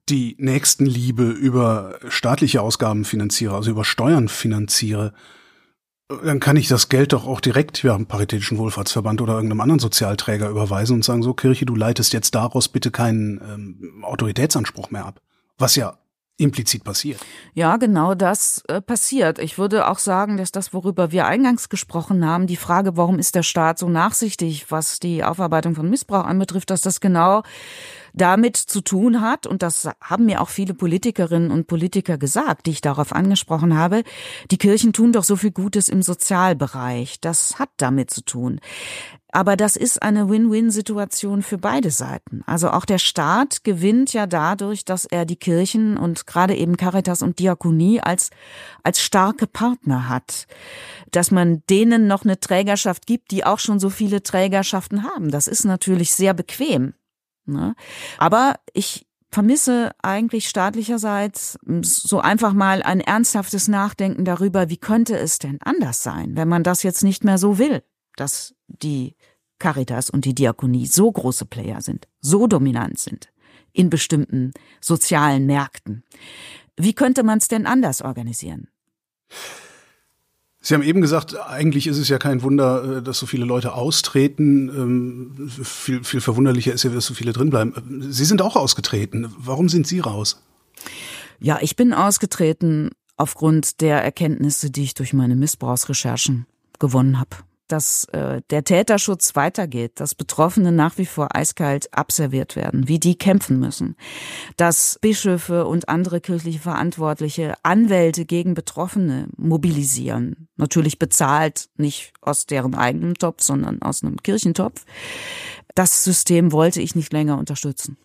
die 0.08 0.36
Nächstenliebe 0.38 1.24
über 1.24 1.98
staatliche 2.08 2.60
Ausgaben 2.60 3.04
finanziere, 3.04 3.54
also 3.54 3.70
über 3.70 3.84
Steuern 3.84 4.28
finanziere, 4.28 5.12
dann 6.24 6.40
kann 6.40 6.56
ich 6.56 6.68
das 6.68 6.88
Geld 6.88 7.12
doch 7.12 7.26
auch 7.26 7.40
direkt 7.40 7.82
ja, 7.82 7.96
Paritätischen 7.98 8.58
Wohlfahrtsverband 8.58 9.20
oder 9.20 9.34
irgendeinem 9.34 9.60
anderen 9.60 9.78
Sozialträger 9.78 10.48
überweisen 10.48 10.96
und 10.96 11.04
sagen, 11.04 11.22
so 11.22 11.32
Kirche, 11.32 11.64
du 11.64 11.74
leitest 11.74 12.12
jetzt 12.12 12.34
daraus 12.34 12.68
bitte 12.68 12.90
keinen 12.90 13.40
ähm, 13.40 14.04
Autoritätsanspruch 14.04 14.90
mehr 14.90 15.06
ab. 15.06 15.20
Was 15.56 15.76
ja 15.76 15.98
implizit 16.42 16.84
passiert. 16.84 17.20
Ja, 17.54 17.76
genau 17.76 18.14
das 18.14 18.62
äh, 18.68 18.80
passiert. 18.80 19.38
Ich 19.38 19.58
würde 19.58 19.88
auch 19.88 19.98
sagen, 19.98 20.36
dass 20.36 20.52
das, 20.52 20.74
worüber 20.74 21.12
wir 21.12 21.26
eingangs 21.26 21.68
gesprochen 21.68 22.26
haben, 22.26 22.46
die 22.46 22.56
Frage, 22.56 22.96
warum 22.96 23.18
ist 23.18 23.34
der 23.34 23.42
Staat 23.42 23.78
so 23.78 23.88
nachsichtig, 23.88 24.70
was 24.70 25.00
die 25.00 25.24
Aufarbeitung 25.24 25.74
von 25.74 25.88
Missbrauch 25.88 26.24
anbetrifft, 26.24 26.70
dass 26.70 26.80
das 26.80 27.00
genau 27.00 27.42
damit 28.14 28.56
zu 28.56 28.82
tun 28.82 29.20
hat, 29.20 29.46
und 29.46 29.62
das 29.62 29.88
haben 30.00 30.26
mir 30.26 30.40
auch 30.40 30.48
viele 30.48 30.74
Politikerinnen 30.74 31.50
und 31.50 31.66
Politiker 31.66 32.18
gesagt, 32.18 32.66
die 32.66 32.72
ich 32.72 32.80
darauf 32.80 33.12
angesprochen 33.12 33.76
habe, 33.76 34.02
die 34.50 34.58
Kirchen 34.58 34.92
tun 34.92 35.12
doch 35.12 35.24
so 35.24 35.36
viel 35.36 35.52
Gutes 35.52 35.88
im 35.88 36.02
Sozialbereich. 36.02 37.20
Das 37.20 37.58
hat 37.58 37.70
damit 37.78 38.10
zu 38.10 38.22
tun. 38.22 38.60
Aber 39.34 39.56
das 39.56 39.76
ist 39.76 40.02
eine 40.02 40.28
Win-Win-Situation 40.28 41.42
für 41.42 41.56
beide 41.56 41.90
Seiten. 41.90 42.42
Also 42.46 42.70
auch 42.70 42.84
der 42.84 42.98
Staat 42.98 43.64
gewinnt 43.64 44.12
ja 44.12 44.26
dadurch, 44.26 44.84
dass 44.84 45.06
er 45.06 45.24
die 45.24 45.36
Kirchen 45.36 45.96
und 45.96 46.26
gerade 46.26 46.54
eben 46.54 46.76
Caritas 46.76 47.22
und 47.22 47.38
Diakonie 47.38 48.00
als, 48.00 48.28
als 48.82 49.00
starke 49.00 49.46
Partner 49.46 50.10
hat. 50.10 50.46
Dass 51.10 51.30
man 51.30 51.62
denen 51.70 52.06
noch 52.06 52.24
eine 52.24 52.40
Trägerschaft 52.40 53.06
gibt, 53.06 53.30
die 53.30 53.44
auch 53.44 53.58
schon 53.58 53.80
so 53.80 53.88
viele 53.88 54.22
Trägerschaften 54.22 55.02
haben. 55.02 55.30
Das 55.30 55.46
ist 55.46 55.64
natürlich 55.64 56.12
sehr 56.14 56.34
bequem. 56.34 56.92
Ne? 57.46 57.74
Aber 58.18 58.56
ich 58.74 59.06
vermisse 59.30 59.92
eigentlich 60.02 60.50
staatlicherseits 60.50 61.58
so 61.80 62.20
einfach 62.20 62.52
mal 62.52 62.82
ein 62.82 63.00
ernsthaftes 63.00 63.66
Nachdenken 63.66 64.26
darüber, 64.26 64.68
wie 64.68 64.76
könnte 64.76 65.16
es 65.16 65.38
denn 65.38 65.58
anders 65.62 66.02
sein, 66.02 66.36
wenn 66.36 66.48
man 66.48 66.62
das 66.62 66.82
jetzt 66.82 67.02
nicht 67.02 67.24
mehr 67.24 67.38
so 67.38 67.56
will, 67.56 67.82
dass 68.16 68.54
die 68.66 69.16
Caritas 69.58 70.10
und 70.10 70.24
die 70.24 70.34
Diakonie 70.34 70.86
so 70.86 71.10
große 71.10 71.46
Player 71.46 71.80
sind, 71.80 72.08
so 72.20 72.46
dominant 72.46 72.98
sind 72.98 73.32
in 73.72 73.90
bestimmten 73.90 74.52
sozialen 74.80 75.46
Märkten. 75.46 76.02
Wie 76.76 76.92
könnte 76.92 77.22
man 77.22 77.38
es 77.38 77.48
denn 77.48 77.66
anders 77.66 78.02
organisieren? 78.02 78.68
Sie 80.60 80.74
haben 80.74 80.82
eben 80.82 81.00
gesagt, 81.00 81.36
eigentlich 81.36 81.86
ist 81.86 81.98
es 81.98 82.08
ja 82.08 82.18
kein 82.18 82.42
Wunder, 82.42 82.98
äh, 82.98 83.02
dass 83.02 83.18
so 83.18 83.26
viele 83.26 83.44
Leute 83.44 83.74
austreten. 83.74 84.68
Ähm, 84.68 85.48
viel, 85.48 86.04
viel 86.04 86.20
verwunderlicher 86.20 86.72
ist 86.72 86.84
ja, 86.84 86.90
dass 86.90 87.06
so 87.06 87.14
viele 87.14 87.32
drinbleiben. 87.32 88.12
Sie 88.12 88.24
sind 88.24 88.42
auch 88.42 88.54
ausgetreten. 88.54 89.32
Warum 89.38 89.68
sind 89.68 89.86
Sie 89.86 89.98
raus? 89.98 90.42
Ja, 91.40 91.58
ich 91.60 91.74
bin 91.74 91.92
ausgetreten 91.92 92.90
aufgrund 93.16 93.80
der 93.80 94.02
Erkenntnisse, 94.02 94.70
die 94.70 94.84
ich 94.84 94.94
durch 94.94 95.12
meine 95.12 95.34
Missbrauchsrecherchen 95.34 96.46
gewonnen 96.78 97.18
habe 97.18 97.36
dass 97.72 98.04
äh, 98.12 98.42
der 98.50 98.64
Täterschutz 98.64 99.34
weitergeht, 99.34 99.98
dass 99.98 100.14
Betroffene 100.14 100.72
nach 100.72 100.98
wie 100.98 101.06
vor 101.06 101.34
eiskalt 101.34 101.88
abserviert 101.96 102.54
werden, 102.54 102.86
wie 102.86 102.98
die 102.98 103.16
kämpfen 103.16 103.58
müssen, 103.58 103.96
dass 104.58 104.98
Bischöfe 105.00 105.64
und 105.64 105.88
andere 105.88 106.20
kirchliche 106.20 106.58
Verantwortliche 106.58 107.54
Anwälte 107.62 108.26
gegen 108.26 108.52
Betroffene 108.52 109.28
mobilisieren, 109.38 110.48
natürlich 110.56 110.98
bezahlt, 110.98 111.70
nicht 111.76 112.12
aus 112.20 112.44
deren 112.44 112.74
eigenem 112.74 113.14
Topf, 113.14 113.42
sondern 113.42 113.80
aus 113.80 114.02
einem 114.02 114.22
Kirchentopf. 114.22 114.84
Das 115.74 116.04
System 116.04 116.52
wollte 116.52 116.82
ich 116.82 116.94
nicht 116.94 117.12
länger 117.12 117.38
unterstützen. 117.38 117.96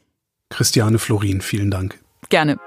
Christiane 0.49 0.97
Florin, 0.97 1.41
vielen 1.41 1.71
Dank. 1.71 1.99
Gerne. 2.30 2.58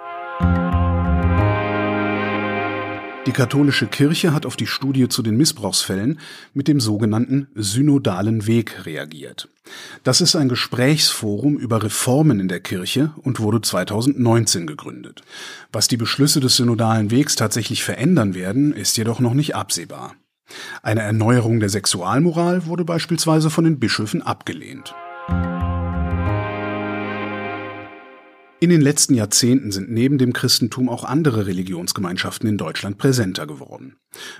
Die 3.27 3.33
katholische 3.33 3.87
Kirche 3.87 4.33
hat 4.33 4.47
auf 4.47 4.57
die 4.57 4.67
Studie 4.67 5.09
zu 5.09 5.23
den 5.23 5.37
Missbrauchsfällen 5.37 6.19
mit 6.55 6.69
dem 6.69 6.81
sogenannten 6.81 7.49
synodalen 7.55 8.47
Weg 8.47 8.87
reagiert. 8.87 9.51
Das 10.05 10.23
ist 10.23 10.37
ein 10.37 10.49
Gesprächsforum 10.49 11.59
über 11.59 11.83
Reformen 11.83 12.41
in 12.41 12.49
der 12.49 12.61
Kirche 12.61 13.13
und 13.23 13.39
wurde 13.39 13.61
2019 13.61 14.67
gegründet. 14.67 15.21
Was 15.71 15.87
die 15.87 15.99
Beschlüsse 15.99 16.41
des 16.41 16.57
synodalen 16.57 17.11
Wegs 17.11 17.37
tatsächlich 17.37 17.85
verändern 17.85 18.35
werden, 18.35 18.73
ist 18.73 18.97
jedoch 18.97 19.21
noch 19.21 19.35
nicht 19.35 19.55
absehbar. 19.55 20.15
Eine 20.83 21.03
Erneuerung 21.03 21.61
der 21.61 21.69
Sexualmoral 21.69 22.65
wurde 22.67 22.87
beispielsweise 22.87 23.51
von 23.51 23.65
den 23.65 23.79
Bischöfen 23.79 24.23
abgelehnt. 24.23 24.95
In 28.63 28.69
den 28.69 28.83
letzten 28.83 29.15
Jahrzehnten 29.15 29.73
sind 29.73 29.91
neben 29.91 30.19
dem 30.19 30.35
Christentum 30.35 30.91
auch 30.91 31.05
andere 31.05 31.47
Religionsgemeinschaften 31.47 32.47
in 32.47 32.59
Deutschland 32.59 32.99
präsenter 32.99 33.47
geworden. 33.47 33.97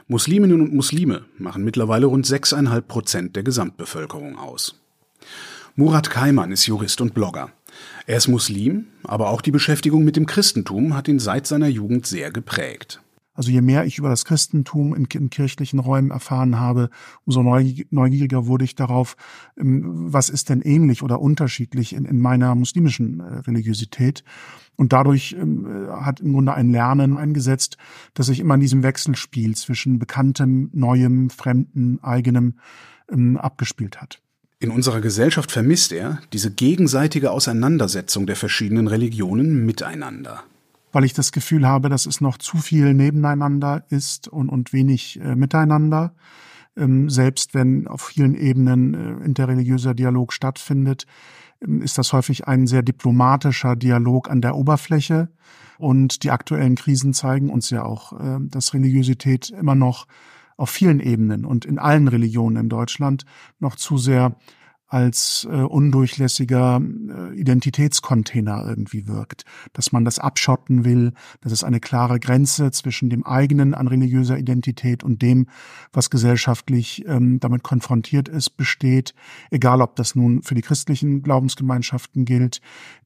Musliminnen 0.09 0.61
und 0.61 0.75
Muslime 0.75 1.25
machen 1.39 1.65
mittlerweile 1.65 2.05
rund 2.05 2.27
6,5 2.27 2.81
Prozent 2.83 3.37
der 3.37 3.45
Gesamtbevölkerung 3.45 4.39
aus. 4.39 4.79
Murat 5.75 6.11
Kaiman 6.11 6.53
ist 6.53 6.67
Jurist 6.67 7.01
und 7.01 7.15
Blogger. 7.15 7.51
Er 8.07 8.19
ist 8.19 8.29
Muslim, 8.29 8.89
aber 9.05 9.31
auch 9.31 9.41
die 9.41 9.53
Beschäftigung 9.53 10.05
mit 10.05 10.17
dem 10.17 10.27
Christentum 10.27 10.95
hat 10.95 11.09
ihn 11.09 11.19
seit 11.19 11.47
seiner 11.47 11.69
Jugend 11.69 12.07
sehr 12.07 12.31
geprägt. 12.31 13.01
Also 13.41 13.53
je 13.53 13.63
mehr 13.63 13.87
ich 13.87 13.97
über 13.97 14.11
das 14.11 14.27
Christentum 14.27 14.95
in, 14.95 15.07
in 15.07 15.31
kirchlichen 15.31 15.79
Räumen 15.79 16.11
erfahren 16.11 16.61
habe, 16.61 16.91
umso 17.25 17.43
neugieriger 17.43 18.47
wurde 18.47 18.67
ich 18.67 18.75
darauf, 18.75 19.17
ähm, 19.57 20.13
was 20.13 20.29
ist 20.29 20.51
denn 20.51 20.61
ähnlich 20.61 21.03
oder 21.03 21.23
unterschiedlich 21.23 21.95
in, 21.95 22.05
in 22.05 22.21
meiner 22.21 22.55
muslimischen 22.55 23.21
äh, 23.21 23.39
Religiosität. 23.39 24.25
Und 24.77 24.93
dadurch 24.93 25.35
ähm, 25.41 25.65
äh, 25.65 25.91
hat 26.03 26.21
im 26.21 26.35
Grunde 26.35 26.53
ein 26.53 26.71
Lernen 26.71 27.17
eingesetzt, 27.17 27.79
dass 28.13 28.27
sich 28.27 28.41
immer 28.41 28.57
in 28.57 28.61
diesem 28.61 28.83
Wechselspiel 28.83 29.57
zwischen 29.57 29.99
Bekanntem, 29.99 30.69
Neuem, 30.75 31.31
Fremden, 31.31 31.99
Eigenem 32.03 32.59
ähm, 33.11 33.39
abgespielt 33.39 34.03
hat. 34.03 34.21
In 34.59 34.71
unserer 34.71 35.01
Gesellschaft 35.01 35.51
vermisst 35.51 35.93
er 35.93 36.21
diese 36.35 36.51
gegenseitige 36.51 37.31
Auseinandersetzung 37.31 38.27
der 38.27 38.37
verschiedenen 38.37 38.87
Religionen 38.87 39.65
miteinander 39.65 40.45
weil 40.93 41.05
ich 41.05 41.13
das 41.13 41.33
Gefühl 41.33 41.67
habe, 41.67 41.89
dass 41.89 42.07
es 42.07 42.21
noch 42.21 42.39
zu 42.39 42.59
viel 42.59 42.95
nebeneinander 42.95 43.85
ist 43.91 44.29
und, 44.29 44.49
und 44.49 44.73
wenig 44.73 45.21
äh, 45.21 45.35
miteinander. 45.35 46.15
Ähm, 46.77 47.11
selbst 47.11 47.55
wenn 47.55 47.87
auf 47.89 48.03
vielen 48.03 48.35
Ebenen 48.35 48.95
äh, 48.95 49.25
interreligiöser 49.25 49.95
Dialog 49.95 50.33
stattfindet, 50.33 51.07
ähm, 51.63 51.83
ist 51.83 51.99
das 51.99 52.13
häufig 52.13 52.47
ein 52.47 52.67
sehr 52.67 52.83
diplomatischer 52.83 53.77
Dialog 53.77 54.31
an 54.31 54.41
der 54.41 54.57
Oberfläche. 54.57 55.29
Und 55.79 56.25
die 56.25 56.31
aktuellen 56.31 56.75
Krisen 56.75 57.15
zeigen 57.15 57.51
uns 57.51 57.71
ja 57.71 57.85
auch, 57.85 58.13
äh, 58.13 58.39
dass 58.41 58.75
Religiosität 58.75 59.51
immer 59.51 59.75
noch 59.75 60.07
auf 60.57 60.71
vielen 60.71 61.01
Ebenen 61.01 61.47
und 61.47 61.65
in 61.65 61.79
allen 61.79 62.07
Religionen 62.07 62.57
in 62.57 62.69
Deutschland 62.69 63.25
noch 63.61 63.77
zu 63.77 63.97
sehr 63.97 64.37
als 64.91 65.47
äh, 65.49 65.55
undurchlässiger 65.55 66.81
äh, 66.81 67.35
Identitätscontainer 67.39 68.65
irgendwie 68.67 69.07
wirkt, 69.07 69.45
dass 69.73 69.93
man 69.93 70.05
das 70.05 70.19
abschotten 70.19 70.85
will, 70.85 71.13
dass 71.41 71.53
es 71.53 71.63
eine 71.63 71.79
klare 71.79 72.19
Grenze 72.19 72.73
zwischen 72.73 73.09
dem 73.09 73.25
eigenen 73.25 73.73
an 73.75 73.87
religiöser 73.87 74.37
Identität 74.37 75.05
und 75.05 75.23
dem, 75.23 75.47
was 75.93 76.11
gesellschaftlich 76.11 77.05
ähm, 77.07 77.39
damit 77.39 77.63
konfrontiert 77.63 78.29
ist, 78.29 78.57
besteht, 78.57 79.15
egal 79.53 79.81
ob 79.81 79.95
das 79.95 80.17
nun 80.17 80.43
für 80.43 80.57
die 80.57 80.63
christlichen 80.63 81.23
Glaubensgemeinschaften 81.23 82.25
gilt, 82.25 82.61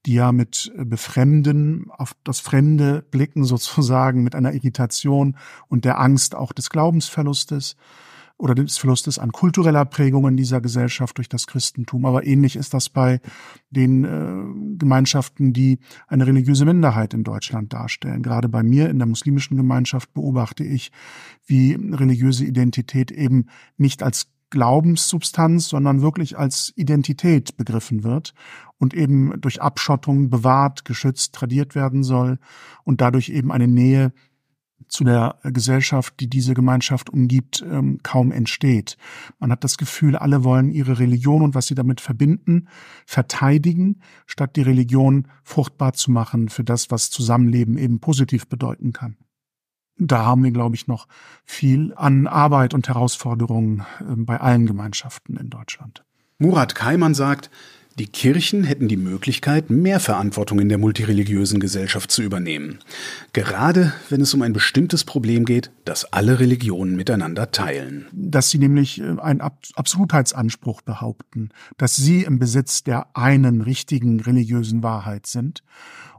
die 0.07 0.14
ja 0.14 0.33
mit 0.33 0.73
äh, 0.79 0.87
Befremden 0.87 1.90
auf 1.90 2.14
das 2.25 2.40
Fremde 2.40 3.05
blicken 3.11 3.44
sozusagen 3.44 4.23
mit 4.23 4.35
einer 4.35 4.55
Irritation 4.55 5.37
und 5.68 5.85
der 5.85 6.01
Angst 6.01 6.35
auch 6.35 6.55
des 6.55 6.70
Glaubensverlustes 6.70 7.77
oder 8.37 8.55
des 8.55 8.79
Verlustes 8.79 9.18
an 9.18 9.33
kultureller 9.33 9.85
Prägungen 9.85 10.37
dieser 10.37 10.61
Gesellschaft 10.61 11.16
durch 11.18 11.29
das 11.29 11.47
Christentum. 11.47 12.05
Aber 12.05 12.27
ähnlich 12.27 12.57
ist 12.57 12.75
das 12.75 12.88
bei 12.88 13.20
den 13.70 14.05
äh, 14.05 14.77
Gemeinschaften, 14.77 15.53
die 15.53 15.79
eine 16.09 16.27
religiöse 16.27 16.64
Minderheit 16.64 17.14
in 17.14 17.23
Deutschland 17.23 17.73
darstellen. 17.73 18.23
Gerade 18.23 18.49
bei 18.49 18.62
mir 18.62 18.90
in 18.90 18.99
der 18.99 19.07
muslimischen 19.07 19.57
Gemeinschaft 19.57 20.12
beobachte 20.14 20.64
ich, 20.64 20.90
wie 21.47 21.75
religiöse 21.75 22.44
Identität 22.44 23.12
eben 23.12 23.47
nicht 23.77 24.03
als 24.03 24.27
Glaubenssubstanz, 24.51 25.68
sondern 25.68 26.03
wirklich 26.03 26.38
als 26.38 26.73
Identität 26.77 27.57
begriffen 27.57 28.05
wird 28.05 28.35
und 28.79 28.94
eben 28.94 29.40
durch 29.40 29.61
Abschottung 29.61 30.31
bewahrt, 30.31 30.85
geschützt, 30.85 31.35
tradiert 31.35 31.75
werden 31.75 32.03
soll 32.05 32.38
und 32.85 33.01
dadurch 33.01 33.31
eben 33.31 33.51
eine 33.51 33.68
Nähe 33.68 34.12
zu 34.94 35.04
der 35.04 35.37
Gesellschaft, 35.42 36.14
die 36.20 36.28
diese 36.28 36.54
Gemeinschaft 36.54 37.11
umgibt, 37.11 37.64
ähm, 37.68 37.98
kaum 38.02 38.33
entsteht. 38.33 38.96
Man 39.38 39.50
hat 39.50 39.64
das 39.64 39.76
Gefühl, 39.76 40.16
alle 40.16 40.44
wollen 40.44 40.70
ihre 40.70 40.98
Religion 40.98 41.42
und 41.42 41.54
was 41.54 41.66
sie 41.66 41.74
damit 41.74 42.00
verbinden, 42.00 42.68
verteidigen, 43.04 44.00
statt 44.26 44.57
die 44.57 44.62
Religion 44.62 45.26
fruchtbar 45.42 45.92
zu 45.94 46.11
machen 46.11 46.48
für 46.48 46.64
das, 46.64 46.90
was 46.90 47.11
Zusammenleben 47.11 47.76
eben 47.76 47.98
positiv 47.98 48.46
bedeuten 48.46 48.92
kann. 48.92 49.16
Da 49.96 50.24
haben 50.24 50.42
wir, 50.42 50.50
glaube 50.50 50.76
ich, 50.76 50.87
noch 50.87 51.07
viel 51.44 51.92
an 51.94 52.26
Arbeit 52.26 52.72
und 52.72 52.88
Herausforderungen 52.88 53.85
ähm, 54.00 54.26
bei 54.26 54.40
allen 54.40 54.66
Gemeinschaften 54.66 55.37
in 55.37 55.50
Deutschland. 55.50 56.04
Murat 56.38 56.74
Kaiman 56.74 57.14
sagt, 57.14 57.50
die 57.98 58.07
Kirchen 58.07 58.64
hätten 58.64 58.88
die 58.88 58.96
Möglichkeit, 58.96 59.70
mehr 59.70 60.00
Verantwortung 60.00 60.59
in 60.59 60.68
der 60.68 60.78
multireligiösen 60.78 61.61
Gesellschaft 61.61 62.11
zu 62.11 62.22
übernehmen. 62.22 62.80
Gerade 63.33 63.92
wenn 64.09 64.20
es 64.20 64.35
um 64.35 64.42
ein 64.42 64.52
bestimmtes 64.52 65.04
Problem 65.04 65.44
geht, 65.44 65.70
das 65.85 66.04
alle 66.12 66.40
Religionen 66.40 66.96
miteinander 66.96 67.52
teilen. 67.52 68.07
Dass 68.12 68.50
sie 68.50 68.59
nämlich 68.59 69.00
äh, 69.00 69.20
einen 69.20 69.40
Absolutheitsanspruch 69.40 70.83
behaupten, 70.83 71.50
dass 71.76 71.94
sie 71.94 72.24
im 72.24 72.38
Besitz 72.38 72.83
der 72.83 73.16
einen 73.16 73.61
richtigen 73.61 74.20
religiösen 74.20 74.83
Wahrheit 74.83 75.26
sind 75.26 75.62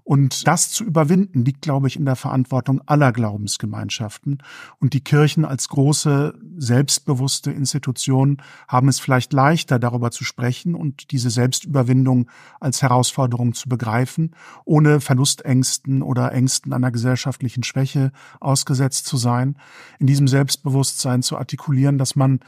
und 0.06 0.48
das 0.48 0.70
zu 0.70 0.84
überwinden, 0.84 1.44
liegt, 1.44 1.64
glaube 1.64 1.88
ich, 1.88 1.98
in 1.98 2.06
der 2.06 2.16
Verantwortung 2.16 2.80
aller 2.86 3.12
Glaubensgemeinschaften. 3.12 4.38
Und 4.80 4.94
die 4.94 5.04
Kirchen 5.04 5.46
als 5.46 5.68
große, 5.68 6.36
selbstbewusste 6.58 7.50
Institution 7.52 8.38
haben 8.68 8.88
es 8.88 9.00
vielleicht 9.00 9.34
leichter, 9.34 9.80
darüber 9.80 10.12
zu 10.12 10.24
sprechen 10.24 10.76
und 10.76 11.10
diese 11.10 11.32
Selbstüberwindung 11.32 12.30
als 12.60 12.84
Herausforderung 12.84 13.56
zu 13.56 13.68
begreifen, 13.68 14.36
ohne 14.64 15.02
Verlustängsten 15.02 16.04
oder 16.04 16.32
Ängsten 16.32 16.72
einer 16.72 16.92
gesellschaftlichen 16.92 17.64
Schwäche 17.64 18.12
ausgesetzt 18.40 19.08
zu 19.08 19.18
sein. 19.18 19.56
In 19.98 20.06
diesem 20.06 20.28
Selbstbewusstsein 20.28 21.24
zu 21.24 21.36
artikulieren, 21.36 21.98
dass 21.98 22.16
man 22.16 22.42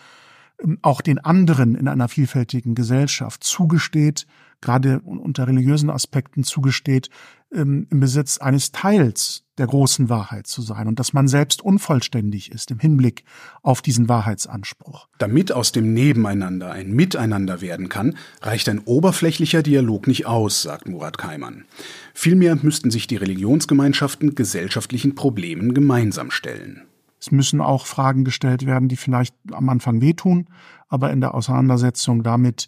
ähm, 0.63 0.77
auch 0.83 1.01
den 1.01 1.17
anderen 1.17 1.73
in 1.73 1.87
einer 1.87 2.07
vielfältigen 2.07 2.75
Gesellschaft 2.75 3.43
zugesteht, 3.43 4.27
gerade 4.61 4.99
unter 5.01 5.47
religiösen 5.47 5.89
Aspekten 5.89 6.43
zugesteht, 6.43 7.09
ähm, 7.53 7.87
im 7.89 7.99
Besitz 7.99 8.37
eines 8.39 8.71
Teils 8.71 9.43
der 9.57 9.67
großen 9.67 10.09
Wahrheit 10.09 10.47
zu 10.47 10.61
sein 10.61 10.87
und 10.87 10.99
dass 10.99 11.13
man 11.13 11.27
selbst 11.27 11.61
unvollständig 11.61 12.51
ist 12.51 12.69
im 12.71 12.79
Hinblick 12.79 13.23
auf 13.63 13.81
diesen 13.81 14.09
Wahrheitsanspruch. 14.09 15.07
Damit 15.17 15.51
aus 15.51 15.71
dem 15.71 15.93
Nebeneinander 15.93 16.71
ein 16.71 16.91
Miteinander 16.91 17.61
werden 17.61 17.89
kann, 17.89 18.17
reicht 18.41 18.69
ein 18.69 18.79
oberflächlicher 18.79 19.63
Dialog 19.63 20.07
nicht 20.07 20.25
aus, 20.25 20.61
sagt 20.61 20.87
Murat 20.87 21.17
Kaiman. 21.17 21.65
Vielmehr 22.13 22.57
müssten 22.61 22.91
sich 22.91 23.07
die 23.07 23.15
Religionsgemeinschaften 23.15 24.35
gesellschaftlichen 24.35 25.15
Problemen 25.15 25.73
gemeinsam 25.73 26.31
stellen. 26.31 26.83
Es 27.19 27.31
müssen 27.31 27.61
auch 27.61 27.87
Fragen 27.87 28.25
gestellt 28.25 28.65
werden, 28.65 28.89
die 28.89 28.95
vielleicht 28.95 29.35
am 29.51 29.69
Anfang 29.69 30.01
wehtun, 30.01 30.47
aber 30.87 31.11
in 31.11 31.19
der 31.19 31.33
Auseinandersetzung 31.33 32.21
damit 32.21 32.67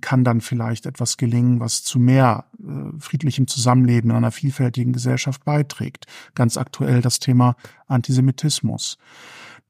kann 0.00 0.24
dann 0.24 0.40
vielleicht 0.40 0.86
etwas 0.86 1.16
gelingen, 1.16 1.60
was 1.60 1.82
zu 1.82 1.98
mehr 1.98 2.46
äh, 2.60 2.98
friedlichem 2.98 3.46
Zusammenleben 3.46 4.10
in 4.10 4.16
einer 4.16 4.30
vielfältigen 4.30 4.92
Gesellschaft 4.92 5.44
beiträgt. 5.44 6.06
Ganz 6.34 6.56
aktuell 6.56 7.00
das 7.00 7.18
Thema 7.18 7.56
Antisemitismus. 7.86 8.98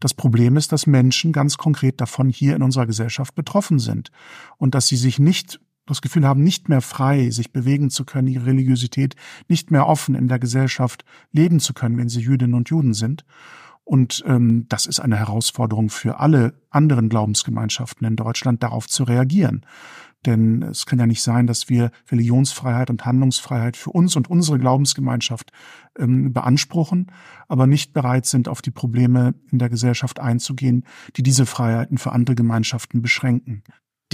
Das 0.01 0.13
Problem 0.13 0.57
ist, 0.57 0.73
dass 0.73 0.87
Menschen 0.87 1.33
ganz 1.33 1.57
konkret 1.57 2.01
davon 2.01 2.29
hier 2.29 2.57
in 2.57 2.63
unserer 2.63 2.87
Gesellschaft 2.87 3.35
betroffen 3.35 3.79
sind 3.79 4.11
und 4.59 4.75
dass 4.75 4.89
sie 4.89 4.97
sich 4.97 5.19
nicht 5.19 5.61
das 5.87 6.03
Gefühl 6.03 6.27
haben, 6.27 6.43
nicht 6.43 6.69
mehr 6.69 6.81
frei 6.81 7.31
sich 7.31 7.53
bewegen 7.53 7.91
zu 7.91 8.05
können, 8.05 8.29
ihre 8.29 8.47
Religiosität 8.47 9.17
nicht 9.49 9.71
mehr 9.71 9.87
offen 9.87 10.15
in 10.15 10.29
der 10.29 10.39
Gesellschaft 10.39 11.05
leben 11.33 11.61
zu 11.61 11.75
können, 11.75 11.99
wenn 11.99 12.09
sie 12.09 12.21
Jüdinnen 12.21 12.55
und 12.55 12.71
Juden 12.71 12.95
sind. 12.95 13.25
Und 13.85 14.25
ähm, 14.27 14.67
das 14.69 14.87
ist 14.87 15.01
eine 15.01 15.17
Herausforderung 15.17 15.91
für 15.91 16.19
alle 16.19 16.55
anderen 16.71 17.09
Glaubensgemeinschaften 17.09 18.07
in 18.07 18.17
Deutschland, 18.17 18.63
darauf 18.63 18.89
zu 18.89 19.05
reagieren. 19.05 19.67
Denn 20.27 20.63
es 20.63 20.87
kann 20.87 20.99
ja 20.99 21.07
nicht 21.07 21.23
sein, 21.23 21.47
dass 21.47 21.69
wir 21.69 21.91
Religionsfreiheit 22.11 22.89
und 22.89 23.05
Handlungsfreiheit 23.05 23.77
für 23.77 23.91
uns 23.91 24.17
und 24.17 24.31
unsere 24.31 24.59
Glaubensgemeinschaft 24.59 25.53
ähm, 25.99 26.33
beanspruchen, 26.33 27.13
aber 27.47 27.67
nicht 27.67 27.93
bereit 27.93 28.25
sind, 28.25 28.49
auf 28.49 28.63
die 28.63 28.71
Probleme 28.71 29.35
in 29.51 29.59
der 29.59 29.69
Gesellschaft 29.69 30.21
einzugehen, 30.21 30.85
die 31.17 31.23
diese 31.23 31.45
Freiheiten 31.45 31.99
für 31.99 32.13
andere 32.13 32.37
Gemeinschaften 32.37 33.03
beschränken. 33.03 33.63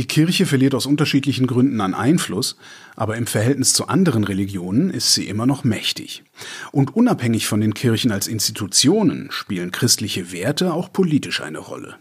Die 0.00 0.06
Kirche 0.06 0.46
verliert 0.46 0.74
aus 0.74 0.86
unterschiedlichen 0.86 1.46
Gründen 1.46 1.78
an 1.82 1.92
Einfluss, 1.92 2.56
aber 2.96 3.18
im 3.18 3.26
Verhältnis 3.26 3.74
zu 3.74 3.88
anderen 3.88 4.24
Religionen 4.24 4.88
ist 4.88 5.12
sie 5.12 5.28
immer 5.28 5.44
noch 5.44 5.62
mächtig. 5.62 6.24
Und 6.72 6.96
unabhängig 6.96 7.46
von 7.46 7.60
den 7.60 7.74
Kirchen 7.74 8.10
als 8.10 8.26
Institutionen 8.26 9.30
spielen 9.30 9.72
christliche 9.72 10.32
Werte 10.32 10.72
auch 10.72 10.90
politisch 10.90 11.42
eine 11.42 11.58
Rolle. 11.58 11.96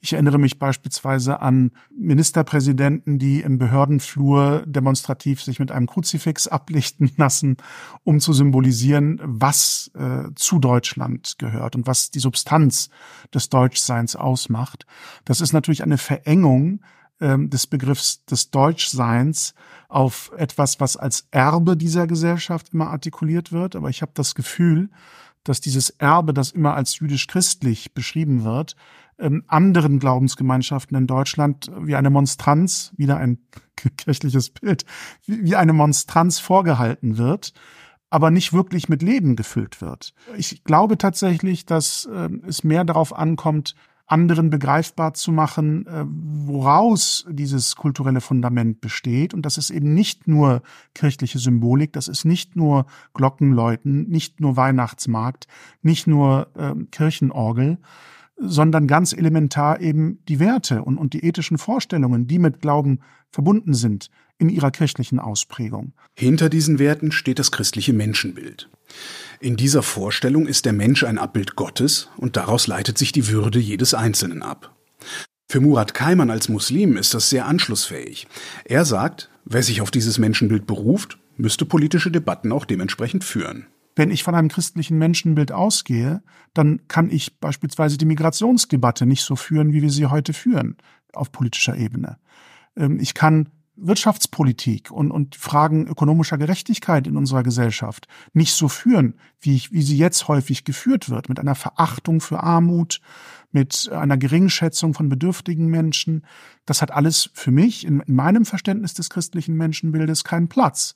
Ich 0.00 0.14
erinnere 0.14 0.38
mich 0.38 0.58
beispielsweise 0.58 1.42
an 1.42 1.70
Ministerpräsidenten, 1.96 3.20
die 3.20 3.42
im 3.42 3.58
Behördenflur 3.58 4.64
demonstrativ 4.66 5.40
sich 5.40 5.60
mit 5.60 5.70
einem 5.70 5.86
Kruzifix 5.86 6.48
ablichten 6.48 7.12
lassen, 7.16 7.56
um 8.02 8.18
zu 8.18 8.32
symbolisieren, 8.32 9.20
was 9.22 9.92
äh, 9.94 10.24
zu 10.34 10.58
Deutschland 10.58 11.36
gehört 11.38 11.76
und 11.76 11.86
was 11.86 12.10
die 12.10 12.18
Substanz 12.18 12.90
des 13.32 13.48
Deutschseins 13.48 14.16
ausmacht. 14.16 14.86
Das 15.24 15.40
ist 15.40 15.52
natürlich 15.52 15.84
eine 15.84 15.98
Verengung 15.98 16.80
ähm, 17.24 17.48
des 17.48 17.66
Begriffs 17.66 18.22
des 18.26 18.50
Deutschseins 18.50 19.54
auf 19.88 20.30
etwas, 20.36 20.78
was 20.78 20.98
als 20.98 21.26
Erbe 21.30 21.74
dieser 21.74 22.06
Gesellschaft 22.06 22.74
immer 22.74 22.90
artikuliert 22.90 23.50
wird. 23.50 23.76
Aber 23.76 23.88
ich 23.88 24.02
habe 24.02 24.12
das 24.14 24.34
Gefühl, 24.34 24.90
dass 25.42 25.62
dieses 25.62 25.88
Erbe, 25.90 26.34
das 26.34 26.50
immer 26.50 26.74
als 26.74 26.98
jüdisch-christlich 26.98 27.94
beschrieben 27.94 28.44
wird, 28.44 28.76
ähm, 29.18 29.42
anderen 29.46 30.00
Glaubensgemeinschaften 30.00 30.98
in 30.98 31.06
Deutschland 31.06 31.70
wie 31.80 31.96
eine 31.96 32.10
Monstranz, 32.10 32.92
wieder 32.98 33.16
ein 33.16 33.38
kirchliches 33.96 34.50
Bild, 34.50 34.84
wie 35.26 35.56
eine 35.56 35.72
Monstranz 35.72 36.40
vorgehalten 36.40 37.16
wird, 37.16 37.54
aber 38.10 38.30
nicht 38.30 38.52
wirklich 38.52 38.90
mit 38.90 39.00
Leben 39.00 39.34
gefüllt 39.34 39.80
wird. 39.80 40.12
Ich 40.36 40.62
glaube 40.64 40.98
tatsächlich, 40.98 41.64
dass 41.64 42.04
äh, 42.04 42.28
es 42.46 42.64
mehr 42.64 42.84
darauf 42.84 43.16
ankommt, 43.16 43.74
anderen 44.06 44.50
begreifbar 44.50 45.14
zu 45.14 45.32
machen, 45.32 45.86
äh, 45.86 46.04
woraus 46.06 47.26
dieses 47.30 47.74
kulturelle 47.76 48.20
Fundament 48.20 48.80
besteht. 48.80 49.32
Und 49.32 49.46
das 49.46 49.56
ist 49.56 49.70
eben 49.70 49.94
nicht 49.94 50.28
nur 50.28 50.62
kirchliche 50.94 51.38
Symbolik, 51.38 51.92
das 51.92 52.08
ist 52.08 52.24
nicht 52.24 52.54
nur 52.54 52.86
Glockenläuten, 53.14 54.08
nicht 54.08 54.40
nur 54.40 54.56
Weihnachtsmarkt, 54.56 55.46
nicht 55.82 56.06
nur 56.06 56.48
äh, 56.54 56.74
Kirchenorgel, 56.90 57.78
sondern 58.36 58.86
ganz 58.86 59.12
elementar 59.12 59.80
eben 59.80 60.18
die 60.28 60.40
Werte 60.40 60.82
und, 60.82 60.98
und 60.98 61.14
die 61.14 61.24
ethischen 61.24 61.56
Vorstellungen, 61.56 62.26
die 62.26 62.38
mit 62.38 62.60
Glauben 62.60 62.98
verbunden 63.30 63.74
sind 63.74 64.10
in 64.44 64.50
ihrer 64.50 64.70
kirchlichen 64.70 65.18
Ausprägung. 65.18 65.92
Hinter 66.14 66.48
diesen 66.48 66.78
Werten 66.78 67.12
steht 67.12 67.38
das 67.38 67.50
christliche 67.50 67.92
Menschenbild. 67.92 68.68
In 69.40 69.56
dieser 69.56 69.82
Vorstellung 69.82 70.46
ist 70.46 70.64
der 70.66 70.72
Mensch 70.72 71.02
ein 71.04 71.18
Abbild 71.18 71.56
Gottes 71.56 72.08
und 72.16 72.36
daraus 72.36 72.66
leitet 72.66 72.98
sich 72.98 73.12
die 73.12 73.28
Würde 73.28 73.58
jedes 73.58 73.94
Einzelnen 73.94 74.42
ab. 74.42 74.74
Für 75.48 75.60
Murat 75.60 75.94
Kaiman 75.94 76.30
als 76.30 76.48
Muslim 76.48 76.96
ist 76.96 77.14
das 77.14 77.30
sehr 77.30 77.46
anschlussfähig. 77.46 78.26
Er 78.64 78.84
sagt, 78.84 79.30
wer 79.44 79.62
sich 79.62 79.80
auf 79.80 79.90
dieses 79.90 80.18
Menschenbild 80.18 80.66
beruft, 80.66 81.18
müsste 81.36 81.64
politische 81.64 82.10
Debatten 82.10 82.52
auch 82.52 82.64
dementsprechend 82.64 83.24
führen. 83.24 83.66
Wenn 83.96 84.10
ich 84.10 84.24
von 84.24 84.34
einem 84.34 84.48
christlichen 84.48 84.98
Menschenbild 84.98 85.52
ausgehe, 85.52 86.22
dann 86.52 86.80
kann 86.88 87.10
ich 87.10 87.38
beispielsweise 87.38 87.96
die 87.96 88.06
Migrationsdebatte 88.06 89.06
nicht 89.06 89.22
so 89.22 89.36
führen, 89.36 89.72
wie 89.72 89.82
wir 89.82 89.90
sie 89.90 90.06
heute 90.06 90.32
führen 90.32 90.76
auf 91.12 91.30
politischer 91.30 91.76
Ebene. 91.76 92.18
Ähm, 92.76 92.98
ich 93.00 93.14
kann 93.14 93.48
Wirtschaftspolitik 93.76 94.90
und, 94.90 95.10
und 95.10 95.34
Fragen 95.34 95.86
ökonomischer 95.86 96.38
Gerechtigkeit 96.38 97.06
in 97.06 97.16
unserer 97.16 97.42
Gesellschaft 97.42 98.06
nicht 98.32 98.54
so 98.54 98.68
führen, 98.68 99.14
wie, 99.40 99.56
ich, 99.56 99.72
wie 99.72 99.82
sie 99.82 99.96
jetzt 99.96 100.28
häufig 100.28 100.64
geführt 100.64 101.10
wird, 101.10 101.28
mit 101.28 101.40
einer 101.40 101.54
Verachtung 101.54 102.20
für 102.20 102.42
Armut, 102.42 103.00
mit 103.50 103.90
einer 103.92 104.16
Geringschätzung 104.16 104.94
von 104.94 105.08
bedürftigen 105.08 105.66
Menschen. 105.66 106.24
Das 106.66 106.82
hat 106.82 106.92
alles 106.92 107.30
für 107.34 107.50
mich 107.50 107.84
in, 107.84 108.00
in 108.00 108.14
meinem 108.14 108.44
Verständnis 108.44 108.94
des 108.94 109.10
christlichen 109.10 109.56
Menschenbildes 109.56 110.24
keinen 110.24 110.48
Platz. 110.48 110.94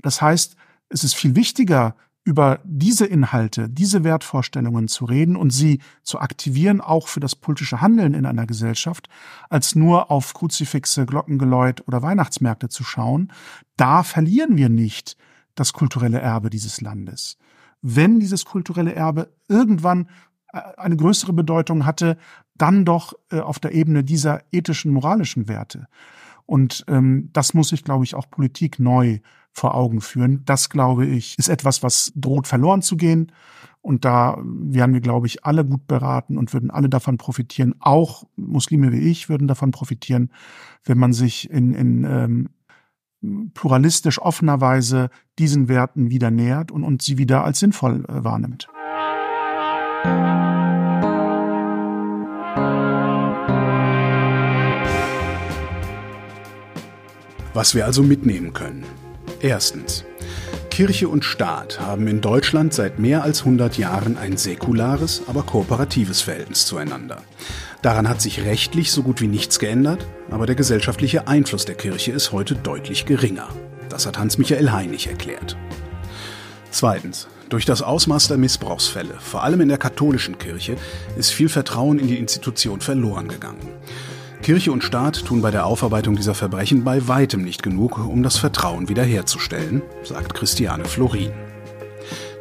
Das 0.00 0.22
heißt, 0.22 0.56
es 0.88 1.04
ist 1.04 1.14
viel 1.14 1.36
wichtiger, 1.36 1.96
über 2.24 2.60
diese 2.64 3.04
Inhalte, 3.04 3.68
diese 3.68 4.02
Wertvorstellungen 4.02 4.88
zu 4.88 5.04
reden 5.04 5.36
und 5.36 5.50
sie 5.50 5.80
zu 6.02 6.18
aktivieren, 6.18 6.80
auch 6.80 7.08
für 7.08 7.20
das 7.20 7.36
politische 7.36 7.82
Handeln 7.82 8.14
in 8.14 8.24
einer 8.24 8.46
Gesellschaft, 8.46 9.08
als 9.50 9.74
nur 9.74 10.10
auf 10.10 10.32
Kruzifixe, 10.32 11.04
Glockengeläut 11.04 11.86
oder 11.86 12.02
Weihnachtsmärkte 12.02 12.70
zu 12.70 12.82
schauen, 12.82 13.30
da 13.76 14.02
verlieren 14.02 14.56
wir 14.56 14.70
nicht 14.70 15.18
das 15.54 15.74
kulturelle 15.74 16.18
Erbe 16.18 16.48
dieses 16.48 16.80
Landes. 16.80 17.36
Wenn 17.82 18.18
dieses 18.20 18.46
kulturelle 18.46 18.94
Erbe 18.94 19.30
irgendwann 19.48 20.08
äh, 20.52 20.60
eine 20.78 20.96
größere 20.96 21.34
Bedeutung 21.34 21.84
hatte, 21.84 22.16
dann 22.56 22.86
doch 22.86 23.12
äh, 23.30 23.40
auf 23.40 23.58
der 23.58 23.72
Ebene 23.72 24.02
dieser 24.02 24.40
ethischen, 24.50 24.92
moralischen 24.92 25.46
Werte. 25.46 25.88
Und 26.46 26.84
ähm, 26.88 27.28
das 27.34 27.52
muss 27.52 27.68
sich, 27.68 27.84
glaube 27.84 28.04
ich, 28.04 28.14
auch 28.14 28.30
Politik 28.30 28.78
neu 28.78 29.20
vor 29.54 29.74
Augen 29.74 30.00
führen. 30.00 30.42
Das, 30.44 30.68
glaube 30.68 31.06
ich, 31.06 31.38
ist 31.38 31.48
etwas, 31.48 31.82
was 31.82 32.12
droht 32.14 32.46
verloren 32.46 32.82
zu 32.82 32.96
gehen. 32.96 33.32
Und 33.80 34.04
da 34.04 34.38
wären 34.42 34.94
wir, 34.94 35.00
glaube 35.00 35.26
ich, 35.26 35.44
alle 35.44 35.64
gut 35.64 35.86
beraten 35.86 36.38
und 36.38 36.52
würden 36.52 36.70
alle 36.70 36.88
davon 36.88 37.18
profitieren. 37.18 37.74
Auch 37.80 38.24
Muslime 38.34 38.92
wie 38.92 39.10
ich 39.10 39.28
würden 39.28 39.46
davon 39.46 39.70
profitieren, 39.70 40.30
wenn 40.84 40.98
man 40.98 41.12
sich 41.12 41.50
in, 41.50 41.74
in 41.74 42.04
ähm, 42.04 43.50
pluralistisch 43.54 44.20
offener 44.20 44.60
Weise 44.60 45.10
diesen 45.38 45.68
Werten 45.68 46.10
wieder 46.10 46.30
nähert 46.30 46.70
und, 46.70 46.82
und 46.82 47.02
sie 47.02 47.18
wieder 47.18 47.44
als 47.44 47.60
sinnvoll 47.60 48.04
äh, 48.08 48.24
wahrnimmt. 48.24 48.68
Was 57.52 57.74
wir 57.74 57.84
also 57.84 58.02
mitnehmen 58.02 58.52
können. 58.52 58.84
Erstens. 59.40 60.04
Kirche 60.70 61.08
und 61.08 61.24
Staat 61.24 61.80
haben 61.80 62.08
in 62.08 62.20
Deutschland 62.20 62.74
seit 62.74 62.98
mehr 62.98 63.22
als 63.22 63.40
100 63.40 63.78
Jahren 63.78 64.18
ein 64.18 64.36
säkulares, 64.36 65.22
aber 65.28 65.42
kooperatives 65.42 66.20
Verhältnis 66.20 66.66
zueinander. 66.66 67.22
Daran 67.82 68.08
hat 68.08 68.20
sich 68.20 68.44
rechtlich 68.44 68.90
so 68.90 69.02
gut 69.02 69.20
wie 69.20 69.28
nichts 69.28 69.58
geändert, 69.58 70.06
aber 70.30 70.46
der 70.46 70.56
gesellschaftliche 70.56 71.28
Einfluss 71.28 71.64
der 71.64 71.76
Kirche 71.76 72.12
ist 72.12 72.32
heute 72.32 72.56
deutlich 72.56 73.06
geringer. 73.06 73.48
Das 73.88 74.06
hat 74.06 74.18
Hans-Michael 74.18 74.72
Heinig 74.72 75.06
erklärt. 75.06 75.56
Zweitens. 76.70 77.28
Durch 77.50 77.66
das 77.66 77.82
Ausmaß 77.82 78.28
der 78.28 78.38
Missbrauchsfälle, 78.38 79.14
vor 79.20 79.44
allem 79.44 79.60
in 79.60 79.68
der 79.68 79.78
katholischen 79.78 80.38
Kirche, 80.38 80.76
ist 81.16 81.30
viel 81.30 81.48
Vertrauen 81.48 81.98
in 81.98 82.08
die 82.08 82.18
Institution 82.18 82.80
verloren 82.80 83.28
gegangen. 83.28 83.68
Kirche 84.44 84.72
und 84.72 84.84
Staat 84.84 85.24
tun 85.24 85.40
bei 85.40 85.50
der 85.50 85.64
Aufarbeitung 85.64 86.16
dieser 86.16 86.34
Verbrechen 86.34 86.84
bei 86.84 87.08
weitem 87.08 87.40
nicht 87.40 87.62
genug, 87.62 87.96
um 87.96 88.22
das 88.22 88.36
Vertrauen 88.36 88.90
wiederherzustellen, 88.90 89.80
sagt 90.02 90.34
Christiane 90.34 90.84
Florin. 90.84 91.30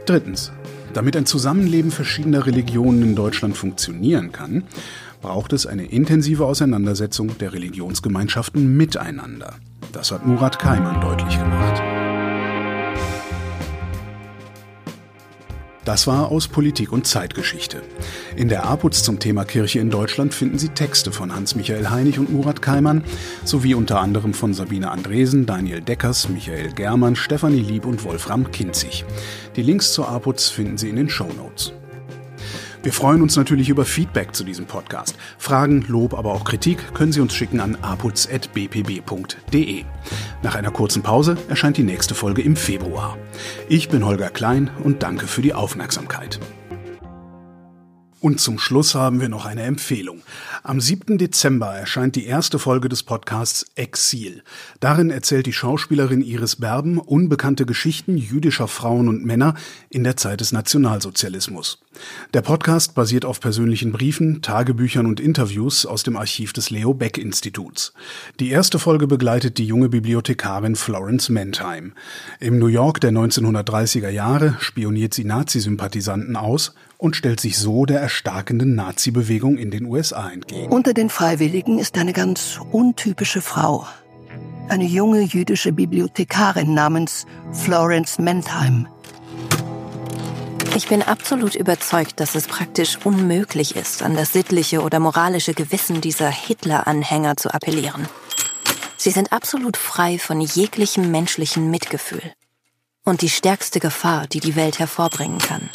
Drittens. 0.05 0.51
Damit 0.93 1.15
ein 1.15 1.25
Zusammenleben 1.25 1.91
verschiedener 1.91 2.45
Religionen 2.45 3.01
in 3.03 3.15
Deutschland 3.15 3.55
funktionieren 3.55 4.33
kann, 4.33 4.65
braucht 5.21 5.53
es 5.53 5.65
eine 5.65 5.85
intensive 5.85 6.45
Auseinandersetzung 6.45 7.37
der 7.37 7.53
Religionsgemeinschaften 7.53 8.75
miteinander. 8.75 9.55
Das 9.93 10.11
hat 10.11 10.27
Murat 10.27 10.59
Kaiman 10.59 10.99
deutlich 10.99 11.39
gemacht. 11.39 11.81
Das 15.85 16.07
war 16.07 16.31
aus 16.31 16.47
Politik 16.47 16.91
und 16.93 17.05
Zeitgeschichte. 17.05 17.81
In 18.35 18.47
der 18.47 18.65
APUZ 18.65 19.03
zum 19.03 19.19
Thema 19.19 19.43
Kirche 19.43 19.79
in 19.79 19.89
Deutschland 19.89 20.33
finden 20.33 20.57
Sie 20.57 20.69
Texte 20.69 21.11
von 21.11 21.35
Hans-Michael 21.35 21.89
Heinig 21.89 22.19
und 22.19 22.31
Murat 22.31 22.61
Keimann 22.61 23.03
sowie 23.43 23.73
unter 23.73 23.99
anderem 23.99 24.33
von 24.33 24.53
Sabine 24.53 24.91
Andresen, 24.91 25.45
Daniel 25.45 25.81
Deckers, 25.81 26.29
Michael 26.29 26.71
Germann, 26.71 27.17
Stefanie 27.17 27.61
Lieb 27.61 27.85
und 27.85 28.03
Wolfram 28.05 28.51
Kinzig. 28.51 29.03
Die 29.57 29.61
Links 29.61 29.91
zur 29.91 30.07
APUZ 30.07 30.49
finden 30.49 30.77
Sie 30.77 30.89
in 30.89 30.95
den 30.95 31.09
Show 31.09 31.27
Notes. 31.37 31.73
Wir 32.83 32.91
freuen 32.91 33.21
uns 33.21 33.37
natürlich 33.37 33.69
über 33.69 33.85
Feedback 33.85 34.35
zu 34.35 34.43
diesem 34.43 34.65
Podcast. 34.65 35.15
Fragen, 35.37 35.85
Lob, 35.87 36.13
aber 36.13 36.33
auch 36.33 36.43
Kritik 36.43 36.93
können 36.93 37.13
Sie 37.13 37.21
uns 37.21 37.33
schicken 37.33 37.61
an 37.61 37.77
aputz.bpb.de. 37.81 39.85
Nach 40.41 40.55
einer 40.55 40.71
kurzen 40.71 41.01
Pause 41.01 41.37
erscheint 41.47 41.77
die 41.77 41.83
nächste 41.83 42.13
Folge 42.13 42.41
im 42.41 42.57
Februar. 42.57 43.17
Ich 43.69 43.87
bin 43.87 44.05
Holger 44.05 44.29
Klein 44.29 44.69
und 44.83 45.01
danke 45.01 45.27
für 45.27 45.41
die 45.41 45.53
Aufmerksamkeit. 45.53 46.41
Und 48.23 48.39
zum 48.39 48.57
Schluss 48.57 48.95
haben 48.95 49.19
wir 49.19 49.27
noch 49.27 49.45
eine 49.45 49.63
Empfehlung. 49.63 50.21
Am 50.63 50.79
7. 50.79 51.17
Dezember 51.17 51.73
erscheint 51.73 52.15
die 52.15 52.25
erste 52.25 52.57
Folge 52.57 52.87
des 52.87 53.03
Podcasts 53.03 53.65
Exil. 53.75 54.43
Darin 54.79 55.09
erzählt 55.09 55.45
die 55.45 55.51
Schauspielerin 55.51 56.21
Iris 56.21 56.55
Berben 56.55 56.99
unbekannte 56.99 57.65
Geschichten 57.65 58.15
jüdischer 58.15 58.69
Frauen 58.69 59.09
und 59.09 59.25
Männer 59.25 59.55
in 59.89 60.05
der 60.05 60.15
Zeit 60.15 60.39
des 60.39 60.53
Nationalsozialismus. 60.53 61.83
Der 62.33 62.41
Podcast 62.41 62.95
basiert 62.95 63.25
auf 63.25 63.41
persönlichen 63.41 63.91
Briefen, 63.91 64.41
Tagebüchern 64.41 65.05
und 65.05 65.19
Interviews 65.19 65.85
aus 65.85 66.03
dem 66.03 66.15
Archiv 66.15 66.53
des 66.53 66.69
Leo 66.69 66.93
Beck 66.93 67.17
Instituts. 67.17 67.91
Die 68.39 68.51
erste 68.51 68.79
Folge 68.79 69.05
begleitet 69.05 69.57
die 69.57 69.67
junge 69.67 69.89
Bibliothekarin 69.89 70.77
Florence 70.77 71.27
Mentheim. 71.27 71.91
Im 72.39 72.57
New 72.57 72.67
York 72.67 73.01
der 73.01 73.11
1930er 73.11 74.09
Jahre 74.09 74.55
spioniert 74.61 75.13
sie 75.13 75.25
Nazi-Sympathisanten 75.25 76.37
aus 76.37 76.73
und 77.03 77.17
stellt 77.17 77.41
sich 77.41 77.57
so 77.57 77.85
der 77.85 77.99
erstarkenden 77.99 78.75
Nazi-Bewegung 78.75 79.57
in 79.57 79.71
den 79.71 79.83
USA 79.87 80.29
entgegen. 80.29 80.71
Unter 80.71 80.93
den 80.93 81.09
Freiwilligen 81.09 81.77
ist 81.77 81.97
eine 81.97 82.13
ganz 82.13 82.61
untypische 82.71 83.41
Frau. 83.41 83.85
Eine 84.69 84.85
junge 84.85 85.19
jüdische 85.19 85.73
Bibliothekarin 85.73 86.73
namens 86.73 87.25
Florence 87.51 88.19
Mentheim. 88.19 88.87
Ich 90.77 90.87
bin 90.87 91.01
absolut 91.01 91.55
überzeugt, 91.55 92.21
dass 92.21 92.35
es 92.35 92.47
praktisch 92.47 92.97
unmöglich 93.03 93.75
ist, 93.75 94.01
an 94.01 94.15
das 94.15 94.31
sittliche 94.31 94.81
oder 94.81 95.01
moralische 95.01 95.53
Gewissen 95.53 95.99
dieser 95.99 96.29
Hitler-Anhänger 96.29 97.35
zu 97.35 97.53
appellieren. 97.53 98.07
Sie 98.95 99.11
sind 99.11 99.33
absolut 99.33 99.75
frei 99.75 100.19
von 100.19 100.39
jeglichem 100.39 101.11
menschlichen 101.11 101.69
Mitgefühl. 101.69 102.31
Und 103.03 103.21
die 103.21 103.29
stärkste 103.29 103.81
Gefahr, 103.81 104.25
die 104.27 104.39
die 104.39 104.55
Welt 104.55 104.79
hervorbringen 104.79 105.39
kann. 105.39 105.69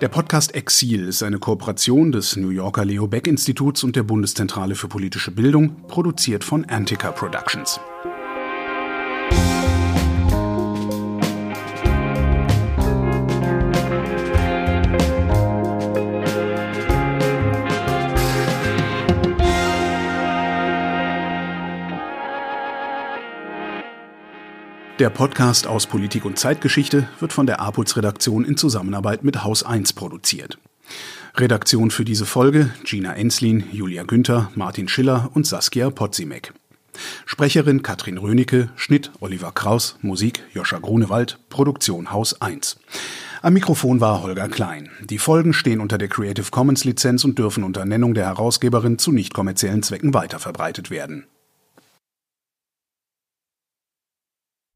Der 0.00 0.06
Podcast 0.06 0.54
Exil 0.54 1.08
ist 1.08 1.24
eine 1.24 1.40
Kooperation 1.40 2.12
des 2.12 2.36
New 2.36 2.50
Yorker 2.50 2.84
Leo 2.84 3.08
Beck 3.08 3.26
Instituts 3.26 3.82
und 3.82 3.96
der 3.96 4.04
Bundeszentrale 4.04 4.76
für 4.76 4.86
politische 4.86 5.32
Bildung, 5.32 5.74
produziert 5.88 6.44
von 6.44 6.64
Antica 6.66 7.10
Productions. 7.10 7.80
Der 24.98 25.10
Podcast 25.10 25.68
aus 25.68 25.86
Politik 25.86 26.24
und 26.24 26.40
Zeitgeschichte 26.40 27.08
wird 27.20 27.32
von 27.32 27.46
der 27.46 27.60
APUZ-Redaktion 27.60 28.44
in 28.44 28.56
Zusammenarbeit 28.56 29.22
mit 29.22 29.44
Haus 29.44 29.62
1 29.62 29.92
produziert. 29.92 30.58
Redaktion 31.36 31.92
für 31.92 32.04
diese 32.04 32.26
Folge 32.26 32.70
Gina 32.82 33.14
Enslin, 33.14 33.62
Julia 33.70 34.02
Günther, 34.02 34.50
Martin 34.56 34.88
Schiller 34.88 35.30
und 35.34 35.46
Saskia 35.46 35.90
Potzimek. 35.90 36.52
Sprecherin 37.26 37.82
Katrin 37.82 38.18
Rönecke, 38.18 38.70
Schnitt 38.74 39.12
Oliver 39.20 39.52
Kraus, 39.52 39.96
Musik 40.02 40.42
Joscha 40.52 40.78
Grunewald, 40.78 41.38
Produktion 41.48 42.10
Haus 42.10 42.40
1. 42.40 42.80
Am 43.40 43.52
Mikrofon 43.52 44.00
war 44.00 44.24
Holger 44.24 44.48
Klein. 44.48 44.90
Die 45.04 45.18
Folgen 45.18 45.52
stehen 45.52 45.80
unter 45.80 45.98
der 45.98 46.08
Creative 46.08 46.50
Commons 46.50 46.84
Lizenz 46.84 47.24
und 47.24 47.38
dürfen 47.38 47.62
unter 47.62 47.84
Nennung 47.84 48.14
der 48.14 48.26
Herausgeberin 48.26 48.98
zu 48.98 49.12
nicht 49.12 49.32
kommerziellen 49.32 49.84
Zwecken 49.84 50.12
weiterverbreitet 50.12 50.90
werden. 50.90 51.28